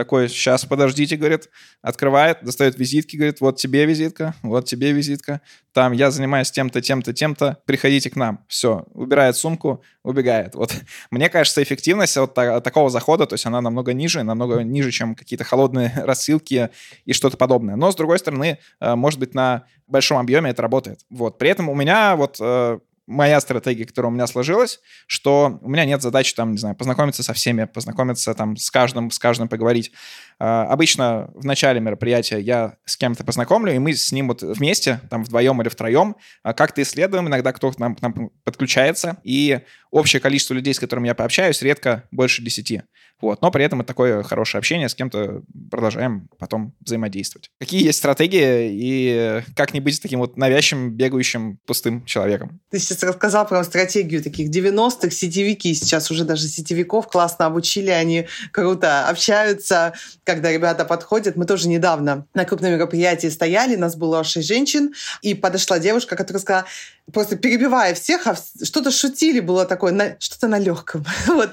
такой, 0.00 0.30
сейчас, 0.30 0.64
подождите, 0.64 1.16
говорит, 1.16 1.50
открывает, 1.82 2.38
достает 2.42 2.78
визитки, 2.78 3.16
говорит, 3.16 3.42
вот 3.42 3.56
тебе 3.56 3.84
визитка, 3.84 4.34
вот 4.42 4.64
тебе 4.64 4.92
визитка, 4.92 5.42
там, 5.72 5.92
я 5.92 6.10
занимаюсь 6.10 6.50
тем-то, 6.50 6.80
тем-то, 6.80 7.12
тем-то, 7.12 7.58
приходите 7.66 8.08
к 8.08 8.16
нам. 8.16 8.42
Все, 8.48 8.86
убирает 8.94 9.36
сумку, 9.36 9.84
убегает. 10.02 10.54
Вот 10.54 10.74
мне 11.10 11.28
кажется, 11.28 11.62
эффективность 11.62 12.16
от 12.16 12.32
такого 12.34 12.88
захода, 12.88 13.26
то 13.26 13.34
есть 13.34 13.44
она 13.44 13.60
намного 13.60 13.92
ниже, 13.92 14.22
намного 14.22 14.62
ниже, 14.62 14.90
чем 14.90 15.14
какие-то 15.14 15.44
холодные 15.44 15.92
рассылки 16.04 16.70
и 17.04 17.12
что-то 17.12 17.36
подобное. 17.36 17.76
Но, 17.76 17.92
с 17.92 17.96
другой 17.96 18.18
стороны, 18.18 18.58
э, 18.80 18.94
может 18.94 19.20
быть, 19.20 19.34
на 19.34 19.64
большом 19.86 20.16
объеме 20.16 20.50
это 20.50 20.62
работает. 20.62 21.00
Вот. 21.10 21.36
При 21.36 21.50
этом 21.50 21.68
у 21.68 21.74
меня 21.74 22.16
вот 22.16 22.38
э, 22.40 22.78
моя 23.10 23.40
стратегия, 23.40 23.84
которая 23.84 24.10
у 24.10 24.14
меня 24.14 24.26
сложилась, 24.26 24.80
что 25.06 25.58
у 25.60 25.68
меня 25.68 25.84
нет 25.84 26.00
задачи 26.00 26.34
там, 26.34 26.52
не 26.52 26.58
знаю, 26.58 26.76
познакомиться 26.76 27.22
со 27.22 27.32
всеми, 27.34 27.64
познакомиться 27.64 28.32
там 28.34 28.56
с 28.56 28.70
каждым, 28.70 29.10
с 29.10 29.18
каждым 29.18 29.48
поговорить. 29.48 29.92
Uh, 30.40 30.64
обычно 30.66 31.30
в 31.34 31.44
начале 31.44 31.80
мероприятия 31.80 32.38
я 32.38 32.76
с 32.84 32.96
кем-то 32.96 33.24
познакомлю, 33.24 33.74
и 33.74 33.78
мы 33.78 33.92
с 33.92 34.10
ним 34.12 34.28
вот 34.28 34.42
вместе, 34.42 35.00
там 35.10 35.24
вдвоем 35.24 35.60
или 35.60 35.68
втроем, 35.68 36.16
uh, 36.46 36.54
как-то 36.54 36.80
исследуем, 36.82 37.28
иногда 37.28 37.52
кто-то 37.52 37.80
нам, 37.80 37.96
нам 38.00 38.30
подключается, 38.44 39.18
и 39.24 39.60
общее 39.90 40.20
количество 40.20 40.54
людей, 40.54 40.72
с 40.72 40.80
которыми 40.80 41.08
я 41.08 41.14
пообщаюсь, 41.14 41.60
редко 41.62 42.04
больше 42.10 42.42
десяти. 42.42 42.82
Вот. 43.20 43.42
Но 43.42 43.50
при 43.50 43.64
этом 43.64 43.80
это 43.80 43.88
такое 43.88 44.22
хорошее 44.22 44.60
общение, 44.60 44.88
с 44.88 44.94
кем-то 44.94 45.42
продолжаем 45.70 46.28
потом 46.38 46.74
взаимодействовать. 46.80 47.50
Какие 47.58 47.84
есть 47.84 47.98
стратегии 47.98 48.70
и 48.72 49.42
как 49.54 49.74
не 49.74 49.80
быть 49.80 50.00
таким 50.00 50.20
вот 50.20 50.36
навязчивым, 50.36 50.92
бегающим, 50.92 51.58
пустым 51.66 52.04
человеком? 52.04 52.60
Ты 52.70 52.78
сейчас 52.78 53.02
рассказал 53.02 53.46
про 53.46 53.62
стратегию 53.64 54.22
таких 54.22 54.50
90-х, 54.50 55.10
сетевики. 55.10 55.74
Сейчас 55.74 56.10
уже 56.10 56.24
даже 56.24 56.48
сетевиков 56.48 57.08
классно 57.08 57.46
обучили, 57.46 57.90
они 57.90 58.26
круто 58.52 59.08
общаются, 59.08 59.94
когда 60.24 60.50
ребята 60.52 60.84
подходят. 60.84 61.36
Мы 61.36 61.44
тоже 61.44 61.68
недавно 61.68 62.26
на 62.34 62.44
крупном 62.44 62.72
мероприятии 62.72 63.28
стояли, 63.28 63.76
нас 63.76 63.96
было 63.96 64.24
шесть 64.24 64.48
женщин, 64.48 64.92
и 65.22 65.34
подошла 65.34 65.78
девушка, 65.78 66.16
которая 66.16 66.40
сказала, 66.40 66.66
просто 67.12 67.36
перебивая 67.36 67.94
всех, 67.94 68.26
а 68.26 68.36
что-то 68.62 68.90
шутили, 68.90 69.40
было 69.40 69.64
такое, 69.64 69.92
на, 69.92 70.16
что-то 70.18 70.48
на 70.48 70.58
легком. 70.58 71.04
вот. 71.26 71.50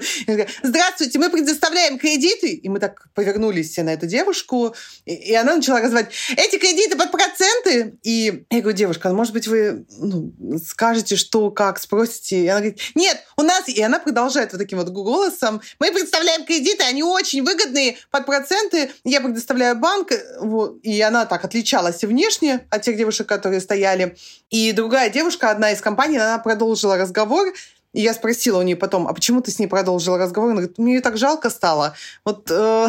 Здравствуйте, 0.62 1.18
мы 1.18 1.30
предоставляем 1.30 1.98
кредиты. 1.98 2.52
И 2.52 2.68
мы 2.68 2.80
так 2.80 3.08
повернулись 3.14 3.76
на 3.76 3.90
эту 3.90 4.06
девушку, 4.06 4.74
и, 5.04 5.14
и 5.14 5.34
она 5.34 5.56
начала 5.56 5.80
развивать, 5.80 6.12
эти 6.36 6.58
кредиты 6.58 6.96
под 6.96 7.10
проценты. 7.10 7.98
И 8.02 8.44
я 8.50 8.60
говорю, 8.60 8.76
девушка, 8.76 9.08
ну, 9.08 9.16
может 9.16 9.32
быть, 9.32 9.46
вы 9.48 9.86
ну, 9.98 10.32
скажете, 10.64 11.16
что, 11.16 11.50
как, 11.50 11.78
спросите. 11.78 12.44
И 12.44 12.48
она 12.48 12.60
говорит, 12.60 12.80
нет, 12.94 13.22
у 13.36 13.42
нас... 13.42 13.68
И 13.68 13.82
она 13.82 13.98
продолжает 13.98 14.52
вот 14.52 14.58
таким 14.58 14.78
вот 14.78 14.88
голосом, 14.88 15.60
мы 15.78 15.92
предоставляем 15.92 16.44
кредиты, 16.44 16.84
они 16.84 17.02
очень 17.02 17.42
выгодные 17.42 17.96
под 18.10 18.26
проценты, 18.26 18.90
я 19.04 19.20
предоставляю 19.20 19.76
банк. 19.76 20.10
Вот. 20.40 20.78
И 20.82 21.00
она 21.00 21.26
так 21.26 21.44
отличалась 21.44 22.02
внешне 22.02 22.66
от 22.70 22.82
тех 22.82 22.96
девушек, 22.96 23.28
которые 23.28 23.60
стояли. 23.60 24.16
И 24.50 24.72
другая 24.72 25.10
одна 25.50 25.72
из 25.72 25.80
компаний, 25.80 26.18
она 26.18 26.38
продолжила 26.38 26.96
разговор, 26.96 27.52
и 27.94 28.02
я 28.02 28.12
спросила 28.12 28.58
у 28.58 28.62
нее 28.62 28.76
потом, 28.76 29.08
а 29.08 29.14
почему 29.14 29.40
ты 29.40 29.50
с 29.50 29.58
ней 29.58 29.66
продолжила 29.66 30.18
разговор? 30.18 30.50
Она 30.50 30.60
говорит, 30.60 30.78
мне 30.78 30.96
ее 30.96 31.00
так 31.00 31.16
жалко 31.16 31.48
стало. 31.48 31.94
Вот 32.22 32.50
э, 32.50 32.88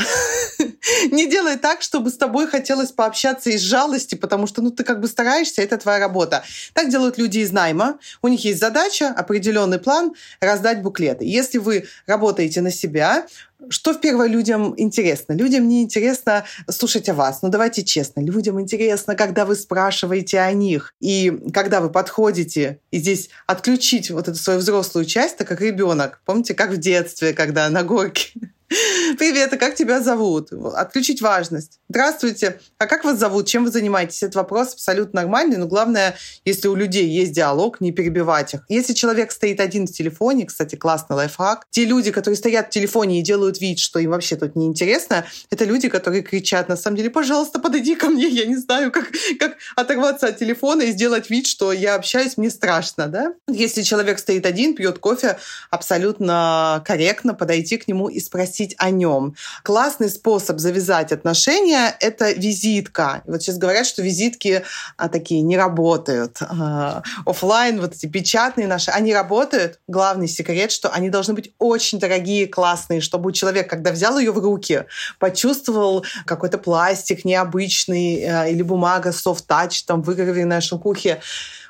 не 1.11 1.29
делай 1.29 1.57
так, 1.57 1.81
чтобы 1.81 2.09
с 2.09 2.17
тобой 2.17 2.47
хотелось 2.47 2.91
пообщаться 2.91 3.49
из 3.49 3.61
жалости, 3.61 4.15
потому 4.15 4.45
что 4.45 4.61
ну, 4.61 4.71
ты 4.71 4.83
как 4.83 4.99
бы 4.99 5.07
стараешься, 5.07 5.61
это 5.61 5.77
твоя 5.77 5.99
работа. 5.99 6.43
Так 6.73 6.89
делают 6.89 7.17
люди 7.17 7.39
из 7.39 7.51
найма. 7.51 7.97
У 8.21 8.27
них 8.27 8.43
есть 8.43 8.59
задача, 8.59 9.07
определенный 9.07 9.79
план 9.79 10.13
раздать 10.41 10.81
буклеты. 10.81 11.23
Если 11.23 11.59
вы 11.59 11.85
работаете 12.05 12.59
на 12.59 12.71
себя, 12.71 13.25
что 13.67 13.93
в 13.93 13.99
первое 13.99 14.27
людям 14.27 14.73
интересно? 14.77 15.33
Людям 15.33 15.67
не 15.67 15.83
интересно 15.83 16.45
слушать 16.69 17.09
о 17.09 17.13
вас. 17.13 17.41
Ну, 17.41 17.49
давайте 17.49 17.83
честно. 17.83 18.21
Людям 18.21 18.59
интересно, 18.61 19.15
когда 19.15 19.45
вы 19.45 19.55
спрашиваете 19.55 20.39
о 20.39 20.51
них. 20.53 20.93
И 20.99 21.37
когда 21.53 21.81
вы 21.81 21.89
подходите, 21.89 22.79
и 22.91 22.99
здесь 22.99 23.29
отключить 23.47 24.11
вот 24.11 24.27
эту 24.27 24.37
свою 24.37 24.59
взрослую 24.59 25.05
часть, 25.05 25.37
так 25.37 25.47
как 25.47 25.61
ребенок. 25.61 26.21
Помните, 26.25 26.53
как 26.53 26.71
в 26.71 26.77
детстве, 26.77 27.33
когда 27.33 27.69
на 27.69 27.83
горке 27.83 28.31
Привет, 28.69 29.51
а 29.51 29.57
как 29.57 29.73
тебя 29.73 29.99
зовут? 29.99 30.51
Отключить 30.53 31.21
важность. 31.21 31.79
Здравствуйте, 31.89 32.59
а 32.77 32.85
как 32.85 33.03
вас 33.03 33.17
зовут? 33.17 33.47
Чем 33.47 33.65
вы 33.65 33.71
занимаетесь? 33.71 34.21
Это 34.21 34.37
вопрос 34.37 34.73
абсолютно 34.73 35.21
нормальный, 35.21 35.57
но 35.57 35.65
главное, 35.65 36.15
если 36.45 36.67
у 36.67 36.75
людей 36.75 37.07
есть 37.07 37.31
диалог, 37.31 37.81
не 37.81 37.91
перебивать 37.91 38.53
их. 38.53 38.65
Если 38.69 38.93
человек 38.93 39.31
стоит 39.31 39.59
один 39.59 39.87
в 39.87 39.91
телефоне, 39.91 40.45
кстати, 40.45 40.75
классный 40.75 41.15
лайфхак, 41.15 41.65
те 41.71 41.85
люди, 41.85 42.11
которые 42.11 42.37
стоят 42.37 42.67
в 42.67 42.69
телефоне 42.69 43.19
и 43.19 43.23
делают 43.23 43.59
вид, 43.59 43.79
что 43.79 43.97
им 43.97 44.11
вообще 44.11 44.35
тут 44.35 44.55
неинтересно, 44.55 45.25
это 45.49 45.65
люди, 45.65 45.89
которые 45.89 46.21
кричат, 46.21 46.69
на 46.69 46.77
самом 46.77 46.97
деле, 46.97 47.09
пожалуйста, 47.09 47.57
подойди 47.57 47.95
ко 47.95 48.07
мне, 48.09 48.27
я 48.27 48.45
не 48.45 48.57
знаю, 48.57 48.91
как, 48.91 49.09
как 49.39 49.57
оторваться 49.75 50.27
от 50.27 50.37
телефона 50.37 50.83
и 50.83 50.91
сделать 50.91 51.31
вид, 51.31 51.47
что 51.47 51.73
я 51.73 51.95
общаюсь, 51.95 52.37
мне 52.37 52.51
страшно, 52.51 53.07
да? 53.07 53.33
Если 53.47 53.81
человек 53.81 54.19
стоит 54.19 54.45
один, 54.45 54.75
пьет 54.75 54.99
кофе, 54.99 55.39
абсолютно 55.71 56.83
корректно 56.85 57.33
подойти 57.33 57.77
к 57.77 57.87
нему 57.87 58.09
и 58.09 58.19
спросить, 58.19 58.58
спросить 58.59 58.75
о 58.77 58.89
нем. 58.89 59.35
Классный 59.63 60.09
способ 60.09 60.59
завязать 60.59 61.11
отношения— 61.11 61.95
это 61.99 62.31
визитка. 62.31 63.21
вот 63.25 63.41
сейчас 63.41 63.57
говорят, 63.57 63.85
что 63.85 64.01
визитки 64.01 64.63
а, 64.97 65.07
такие 65.07 65.41
не 65.41 65.57
работают. 65.57 66.37
А, 66.41 67.01
офлайн, 67.25 67.79
вот 67.79 67.95
эти 67.95 68.07
печатные 68.07 68.67
наши, 68.67 68.91
они 68.91 69.13
работают. 69.13 69.79
Главный 69.87 70.27
секрет, 70.27 70.71
что 70.71 70.89
они 70.89 71.09
должны 71.09 71.33
быть 71.33 71.53
очень 71.59 71.99
дорогие, 71.99 72.47
классные, 72.47 73.01
чтобы 73.01 73.31
человек, 73.31 73.69
когда 73.69 73.91
взял 73.91 74.19
ее 74.19 74.31
в 74.31 74.39
руки, 74.39 74.85
почувствовал 75.19 76.03
какой-то 76.25 76.57
пластик 76.57 77.25
необычный 77.25 78.25
а, 78.25 78.47
или 78.47 78.61
бумага 78.61 79.11
soft-touch, 79.11 79.83
там, 79.87 80.01
выгравированная 80.01 80.61
шелкухе. 80.61 81.21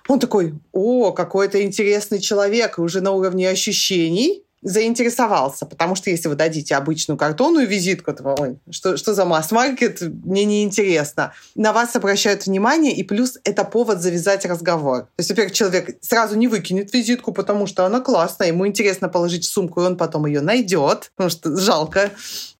Он 0.07 0.19
такой, 0.19 0.55
о, 0.71 1.11
какой-то 1.11 1.61
интересный 1.61 2.19
человек, 2.19 2.79
уже 2.79 3.01
на 3.01 3.11
уровне 3.11 3.47
ощущений 3.47 4.43
заинтересовался, 4.61 5.65
потому 5.65 5.95
что 5.95 6.09
если 6.09 6.27
вы 6.27 6.35
дадите 6.35 6.75
обычную 6.75 7.17
картонную 7.17 7.67
визитку, 7.67 8.13
то 8.13 8.35
ой, 8.37 8.59
что, 8.69 8.97
что 8.97 9.13
за 9.13 9.25
масс-маркет, 9.25 10.01
мне 10.01 10.45
неинтересно. 10.45 11.33
На 11.55 11.71
вас 11.71 11.95
обращают 11.95 12.45
внимание, 12.45 12.93
и 12.93 13.03
плюс 13.03 13.37
это 13.43 13.63
повод 13.63 14.01
завязать 14.01 14.45
разговор. 14.45 15.03
То 15.03 15.19
есть, 15.19 15.29
во-первых, 15.29 15.53
человек 15.53 15.97
сразу 16.01 16.35
не 16.35 16.47
выкинет 16.47 16.93
визитку, 16.93 17.31
потому 17.31 17.67
что 17.67 17.85
она 17.85 18.01
классная, 18.01 18.47
ему 18.47 18.67
интересно 18.67 19.07
положить 19.07 19.45
в 19.45 19.51
сумку, 19.51 19.81
и 19.81 19.85
он 19.85 19.97
потом 19.97 20.25
ее 20.25 20.41
найдет, 20.41 21.11
потому 21.15 21.29
что 21.29 21.55
жалко 21.55 22.11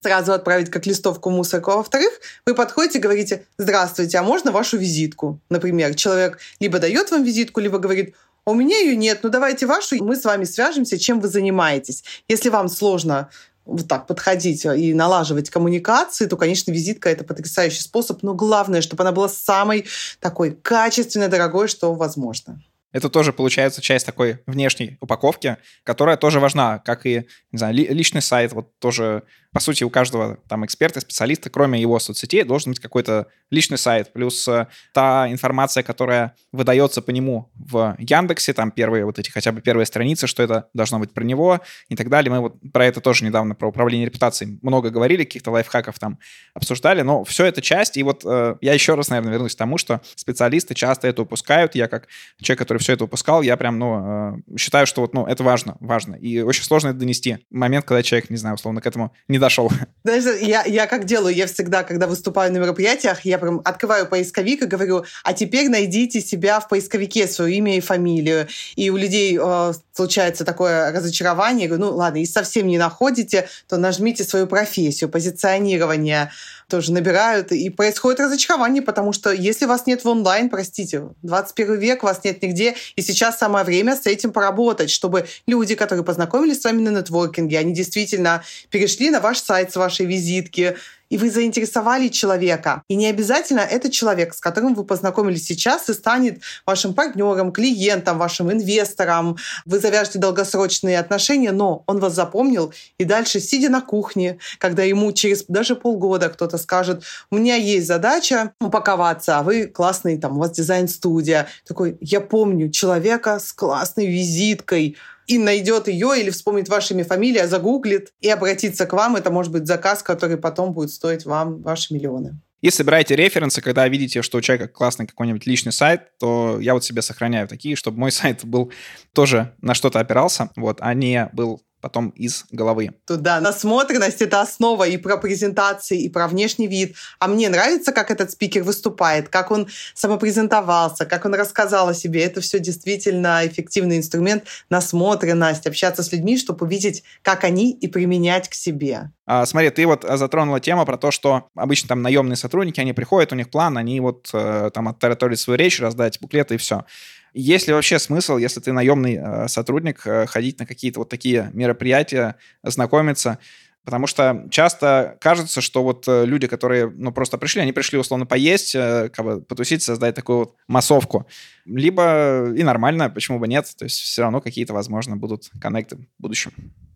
сразу 0.02 0.32
отправить 0.34 0.70
как 0.70 0.86
листовку 0.86 1.30
мусорку. 1.30 1.72
А 1.72 1.78
во-вторых, 1.78 2.12
вы 2.46 2.56
подходите 2.56 3.00
и 3.00 3.02
говорите, 3.02 3.46
здравствуйте, 3.58 4.18
а 4.18 4.24
можно 4.24 4.52
вашу 4.52 4.78
визитку? 4.78 5.40
Например, 5.50 5.94
человек 5.96 6.40
либо 6.60 6.80
дает 6.80 7.12
вам 7.12 7.24
визитку, 7.24 7.60
либо 7.60 7.80
говорит, 7.80 8.16
у 8.50 8.54
меня 8.54 8.78
ее 8.80 8.96
нет, 8.96 9.20
ну 9.24 9.30
давайте 9.30 9.66
вашу, 9.66 10.04
мы 10.04 10.16
с 10.16 10.24
вами 10.24 10.44
свяжемся, 10.44 10.98
чем 10.98 11.20
вы 11.20 11.28
занимаетесь. 11.28 12.04
Если 12.28 12.50
вам 12.50 12.68
сложно 12.68 13.30
вот 13.66 13.88
так 13.88 14.08
подходить 14.08 14.66
и 14.66 14.94
налаживать 14.94 15.50
коммуникации, 15.50 16.26
то, 16.26 16.38
конечно, 16.38 16.72
визитка— 16.72 17.10
это 17.12 17.24
потрясающий 17.24 17.82
способ, 17.82 18.24
но 18.24 18.34
главное, 18.34 18.82
чтобы 18.82 19.04
она 19.04 19.12
была 19.12 19.30
самой 19.30 19.86
такой 20.20 20.52
качественной, 20.52 21.28
дорогой, 21.28 21.68
что 21.68 21.94
возможно. 21.94 22.62
Это 22.92 23.10
тоже 23.10 23.34
получается 23.34 23.82
часть 23.82 24.06
такой 24.06 24.40
внешней 24.48 24.98
упаковки, 25.00 25.58
которая 25.84 26.18
тоже 26.18 26.40
важна, 26.40 26.80
как 26.80 27.06
и, 27.06 27.28
не 27.52 27.58
знаю, 27.60 27.76
личный 27.76 28.22
сайт, 28.22 28.52
вот 28.54 28.78
тоже 28.80 29.24
по 29.52 29.60
сути, 29.60 29.84
у 29.84 29.90
каждого 29.90 30.38
там 30.48 30.64
эксперта, 30.64 31.00
специалиста, 31.00 31.50
кроме 31.50 31.82
его 31.82 31.98
соцсетей, 32.00 32.44
должен 32.44 32.72
быть 32.72 32.80
какой-то 32.80 33.28
личный 33.50 33.80
сайт, 33.80 34.14
плюс 34.14 34.48
э, 34.48 34.68
та 34.94 35.30
информация, 35.32 35.82
которая 35.82 36.36
выдается 36.52 37.02
по 37.02 37.10
нему 37.10 37.50
в 37.56 37.96
Яндексе, 37.98 38.54
там 38.54 38.70
первые 38.70 39.06
вот 39.06 39.18
эти 39.18 39.32
хотя 39.32 39.52
бы 39.52 39.62
первые 39.62 39.88
страницы, 39.88 40.28
что 40.28 40.44
это 40.44 40.70
должно 40.76 41.00
быть 41.00 41.14
про 41.14 41.24
него 41.24 41.62
и 41.88 41.96
так 41.96 42.10
далее. 42.10 42.32
Мы 42.32 42.42
вот 42.42 42.58
про 42.72 42.86
это 42.86 43.02
тоже 43.02 43.26
недавно, 43.26 43.56
про 43.56 43.70
управление 43.70 44.06
репутацией 44.06 44.60
много 44.62 44.92
говорили, 44.92 45.24
каких-то 45.24 45.50
лайфхаков 45.50 45.98
там 45.98 46.20
обсуждали, 46.54 47.02
но 47.02 47.24
все 47.24 47.46
это 47.46 47.62
часть, 47.62 47.98
и 47.98 48.04
вот 48.04 48.22
э, 48.26 48.56
я 48.62 48.74
еще 48.74 48.94
раз, 48.94 49.10
наверное, 49.10 49.34
вернусь 49.34 49.56
к 49.56 49.58
тому, 49.58 49.80
что 49.80 50.02
специалисты 50.16 50.76
часто 50.76 51.08
это 51.08 51.24
упускают, 51.24 51.74
я 51.74 51.88
как 51.88 52.08
человек, 52.40 52.60
который 52.60 52.78
все 52.78 52.94
это 52.94 53.06
упускал, 53.06 53.42
я 53.42 53.58
прям, 53.58 53.80
ну, 53.80 54.36
э, 54.52 54.58
считаю, 54.60 54.86
что 54.86 55.02
вот, 55.02 55.16
ну, 55.16 55.26
это 55.26 55.44
важно, 55.44 55.76
важно, 55.80 56.14
и 56.14 56.42
очень 56.42 56.64
сложно 56.64 56.90
это 56.90 57.00
донести. 57.00 57.40
Момент, 57.50 57.86
когда 57.86 58.04
человек, 58.04 58.30
не 58.30 58.38
знаю, 58.38 58.56
условно, 58.56 58.82
к 58.82 58.86
этому 58.86 59.12
не 59.28 59.39
дошел. 59.40 59.72
Знаешь, 60.04 60.42
я, 60.42 60.64
я 60.64 60.88
как 60.88 61.06
делаю, 61.06 61.36
я 61.36 61.48
всегда, 61.48 61.84
когда 61.84 62.08
выступаю 62.08 62.52
на 62.54 62.58
мероприятиях, 62.58 63.26
я 63.26 63.38
прям 63.38 63.62
открываю 63.66 64.08
поисковик 64.08 64.64
и 64.64 64.66
говорю, 64.66 65.06
а 65.24 65.34
теперь 65.34 65.70
найдите 65.70 66.22
себя 66.22 66.60
в 66.60 66.68
поисковике, 66.68 67.28
свое 67.28 67.56
имя 67.56 67.78
и 67.78 67.80
фамилию. 67.80 68.48
И 68.76 68.90
у 68.90 68.98
людей 68.98 69.38
э, 69.42 69.74
случается 69.94 70.46
такое 70.46 70.92
разочарование, 70.92 71.64
я 71.64 71.70
говорю, 71.70 71.92
ну 71.92 71.98
ладно, 71.98 72.18
если 72.18 72.34
совсем 72.34 72.68
не 72.68 72.78
находите, 72.78 73.48
то 73.68 73.78
нажмите 73.78 74.24
свою 74.24 74.48
профессию, 74.48 75.10
позиционирование, 75.10 76.32
тоже 76.70 76.94
набирают, 76.94 77.52
и 77.52 77.70
происходит 77.70 78.20
разочарование, 78.20 78.82
потому 78.82 79.12
что 79.12 79.32
если 79.32 79.66
вас 79.66 79.86
нет 79.88 80.04
в 80.04 80.08
онлайн, 80.08 80.50
простите, 80.50 81.10
21 81.24 81.80
век, 81.80 82.04
вас 82.04 82.24
нет 82.24 82.42
нигде, 82.42 82.76
и 82.96 83.02
сейчас 83.02 83.38
самое 83.38 83.66
время 83.66 83.96
с 83.96 84.06
этим 84.06 84.32
поработать, 84.32 84.90
чтобы 84.90 85.28
люди, 85.48 85.76
которые 85.76 86.06
познакомились 86.06 86.62
с 86.62 86.64
вами 86.64 86.82
на 86.82 86.90
нетворкинге, 86.90 87.60
они 87.60 87.74
действительно 87.74 88.44
перешли 88.70 89.10
на 89.10 89.20
ваш 89.20 89.40
сайт 89.40 89.74
с 89.74 89.76
вашей 89.76 90.06
визитки, 90.06 90.78
и 91.10 91.18
вы 91.18 91.30
заинтересовали 91.30 92.08
человека. 92.08 92.84
И 92.88 92.96
не 92.96 93.08
обязательно 93.08 93.62
этот 93.62 93.92
человек, 93.92 94.34
с 94.34 94.40
которым 94.40 94.76
вы 94.76 94.84
познакомились 94.84 95.46
сейчас, 95.46 95.90
и 95.90 95.94
станет 95.94 96.42
вашим 96.66 96.94
партнером, 96.94 97.52
клиентом, 97.52 98.18
вашим 98.18 98.52
инвестором. 98.52 99.38
Вы 99.66 99.80
завяжете 99.80 100.20
долгосрочные 100.20 101.00
отношения, 101.00 101.52
но 101.52 101.84
он 101.88 102.00
вас 102.00 102.14
запомнил, 102.14 102.74
и 102.98 103.04
дальше, 103.04 103.40
сидя 103.40 103.70
на 103.70 103.82
кухне, 103.82 104.40
когда 104.58 104.84
ему 104.84 105.12
через 105.12 105.46
даже 105.48 105.76
полгода 105.76 106.30
кто-то 106.30 106.58
скажет, 106.58 107.04
у 107.32 107.38
меня 107.38 107.56
есть 107.56 107.88
задача 107.88 108.54
упаковаться, 108.60 109.40
а 109.40 109.44
вы 109.44 109.68
классный, 109.68 110.18
там, 110.18 110.38
у 110.38 110.40
вас 110.40 110.52
дизайн-студия. 110.52 111.48
Такой, 111.68 111.98
я 112.02 112.22
помню 112.22 112.70
человека 112.70 113.40
с 113.40 113.52
классной 113.54 114.08
визиткой, 114.08 114.98
и 115.30 115.38
найдет 115.38 115.88
ее 115.88 116.20
или 116.20 116.32
вспомнит 116.32 116.70
ваше 116.70 116.96
имя, 116.96 117.06
фамилия, 117.06 117.48
загуглит 117.48 118.14
и 118.20 118.30
обратится 118.30 118.88
к 118.88 118.94
вам. 118.94 119.16
Это 119.16 119.30
может 119.30 119.52
быть 119.52 119.68
заказ, 119.68 120.02
который 120.02 120.38
потом 120.38 120.74
будет 120.74 120.90
стоить 120.90 121.24
вам 121.24 121.62
ваши 121.62 121.94
миллионы. 121.94 122.42
Если 122.62 122.78
собираете 122.78 123.16
референсы, 123.16 123.62
когда 123.62 123.88
видите, 123.88 124.24
что 124.24 124.40
у 124.40 124.42
человека 124.42 124.68
классный 124.68 125.06
какой-нибудь 125.06 125.46
личный 125.46 125.72
сайт, 125.72 126.18
то 126.18 126.58
я 126.60 126.74
вот 126.74 126.84
себе 126.84 127.04
сохраняю 127.04 127.48
такие, 127.48 127.76
чтобы 127.76 128.00
мой 128.00 128.12
сайт 128.20 128.44
был 128.44 128.72
тоже 129.14 129.54
на 129.62 129.76
что-то 129.76 130.00
опирался, 130.00 130.50
вот, 130.56 130.80
а 130.82 130.96
не 130.96 131.30
был 131.32 131.62
потом 131.82 132.10
из 132.10 132.46
головы. 132.52 132.92
Туда 133.06 133.40
насмотренность— 133.40 134.22
это 134.24 134.42
основа 134.42 134.88
и 134.88 134.98
про 134.98 135.18
презентации, 135.18 136.02
и 136.02 136.10
про 136.10 136.28
внешний 136.28 136.68
вид. 136.68 136.96
А 137.20 137.28
мне 137.28 137.50
нравится, 137.50 137.92
как 137.92 138.12
этот 138.12 138.32
спикер 138.32 138.64
выступает, 138.64 139.30
как 139.30 139.52
он 139.52 139.68
самопрезентовался, 139.94 141.06
как 141.06 141.26
он 141.26 141.36
рассказал 141.36 141.90
о 141.90 141.94
себе. 141.94 142.24
Это 142.24 142.42
все 142.42 142.60
действительно 142.60 143.42
эффективный 143.46 143.98
инструмент 143.98 144.46
насмотренность, 144.70 145.68
общаться 145.68 146.04
с 146.04 146.12
людьми, 146.12 146.38
чтобы 146.38 146.66
увидеть, 146.66 147.04
как 147.22 147.44
они 147.44 147.72
и 147.72 147.88
применять 147.88 148.50
к 148.50 148.54
себе. 148.54 149.12
А, 149.26 149.46
смотри, 149.46 149.70
ты 149.70 149.86
вот 149.86 150.04
затронула 150.04 150.60
тему 150.60 150.86
про 150.86 150.98
то, 150.98 151.12
что 151.12 151.50
обычно 151.56 151.88
там 151.88 152.02
наемные 152.02 152.36
сотрудники, 152.36 152.80
они 152.80 152.94
приходят, 152.94 153.32
у 153.32 153.36
них 153.36 153.52
план, 153.52 153.78
они 153.78 154.00
вот 154.00 154.30
э, 154.34 154.72
там 154.74 154.88
оттараторить 154.88 155.40
свою 155.40 155.58
речь, 155.58 155.80
раздать 155.80 156.20
буклеты 156.20 156.56
и 156.56 156.58
все. 156.58 156.86
Есть 157.34 157.68
ли 157.68 157.74
вообще 157.74 158.00
смысл, 158.00 158.38
если 158.38 158.60
ты 158.60 158.72
наемный 158.72 159.16
э, 159.16 159.48
сотрудник, 159.48 160.06
э, 160.06 160.26
ходить 160.26 160.60
на 160.60 160.66
какие-то 160.66 161.00
вот 161.00 161.10
такие 161.10 161.50
мероприятия, 161.54 162.36
знакомиться? 162.64 163.40
Потому 163.86 164.08
что 164.08 164.46
часто 164.52 165.18
кажется, 165.22 165.62
что 165.62 165.84
вот 165.84 166.08
э, 166.08 166.26
люди, 166.26 166.48
которые 166.48 166.90
ну, 166.90 167.12
просто 167.12 167.38
пришли, 167.38 167.62
они 167.62 167.72
пришли 167.72 167.98
условно 167.98 168.26
поесть, 168.26 168.74
как 168.74 169.24
бы 169.24 169.42
потусить, 169.42 169.84
создать 169.84 170.16
такую 170.16 170.40
вот 170.40 170.56
массовку. 170.68 171.28
Либо 171.66 172.52
и 172.56 172.64
нормально, 172.64 173.10
почему 173.10 173.40
бы 173.40 173.48
нет. 173.48 173.72
То 173.78 173.86
есть 173.86 174.00
все 174.00 174.24
равно 174.24 174.42
какие-то, 174.42 174.74
возможно, 174.74 175.16
будут 175.16 175.50
коннекты 175.62 175.98
в 175.98 176.06
будущем 176.18 176.52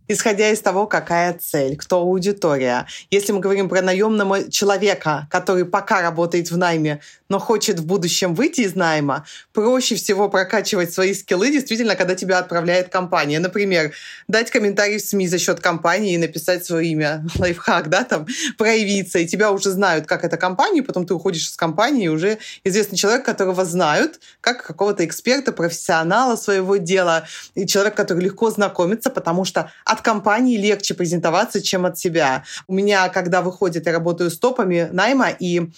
исходя 0.08 0.50
из 0.50 0.60
того, 0.60 0.88
какая 0.88 1.34
цель, 1.34 1.78
кто 1.78 1.98
аудитория. 1.98 2.88
Если 3.10 3.32
мы 3.32 3.40
говорим 3.40 3.70
про 3.70 3.82
наемного 3.82 4.50
человека, 4.52 5.28
который 5.30 5.66
пока 5.66 6.02
работает 6.02 6.52
в 6.52 6.58
найме, 6.58 7.02
но 7.30 7.40
хочет 7.40 7.80
в 7.80 7.86
будущем 7.86 8.36
выйти 8.36 8.62
из 8.62 8.76
найма, 8.76 9.26
проще 9.54 9.96
всего 9.96 10.30
прокачивать 10.30 10.94
свои 10.94 11.14
скиллы 11.14 11.52
действительно, 11.52 11.96
когда 11.96 12.16
тебя 12.16 12.38
отправляет 12.38 12.90
компания. 12.90 13.40
Например, 13.40 13.92
дать 14.28 14.52
комментарий 14.52 15.00
в 15.00 15.02
СМИ 15.02 15.28
за 15.28 15.40
счет 15.40 15.60
компании 15.60 16.14
и 16.14 16.18
написать 16.18 16.66
свое 16.66 16.88
имя, 16.90 17.26
лайфхак, 17.40 17.90
да, 17.90 18.04
там, 18.04 18.28
проявиться, 18.58 19.20
и 19.20 19.28
тебя 19.28 19.52
уже 19.52 19.72
знают, 19.72 20.06
как 20.06 20.24
эта 20.24 20.38
компания, 20.38 20.84
потом 20.84 21.08
ты 21.08 21.14
уходишь 21.14 21.48
из 21.48 21.56
компании, 21.56 22.06
и 22.06 22.10
уже 22.10 22.38
известный 22.64 22.98
человек, 22.98 23.26
которого 23.26 23.66
знают, 23.66 24.20
как 24.42 24.64
какого-то 24.64 25.06
эксперта, 25.06 25.52
профессионала 25.52 26.36
своего 26.36 26.78
дела, 26.78 27.26
и 27.56 27.66
человек, 27.66 27.96
который 27.96 28.24
легко 28.24 28.52
знакомится, 28.52 29.10
потому 29.10 29.46
что 29.46 29.72
от 29.94 30.02
компании 30.02 30.58
легче 30.58 30.94
презентоваться, 30.94 31.62
чем 31.62 31.86
от 31.86 31.98
себя. 31.98 32.44
У 32.68 32.74
меня, 32.74 33.08
когда 33.10 33.42
выходит, 33.42 33.86
я 33.86 33.94
работаю 33.94 34.30
с 34.30 34.38
топами 34.38 34.90
найма, 34.92 35.30
и 35.30 35.70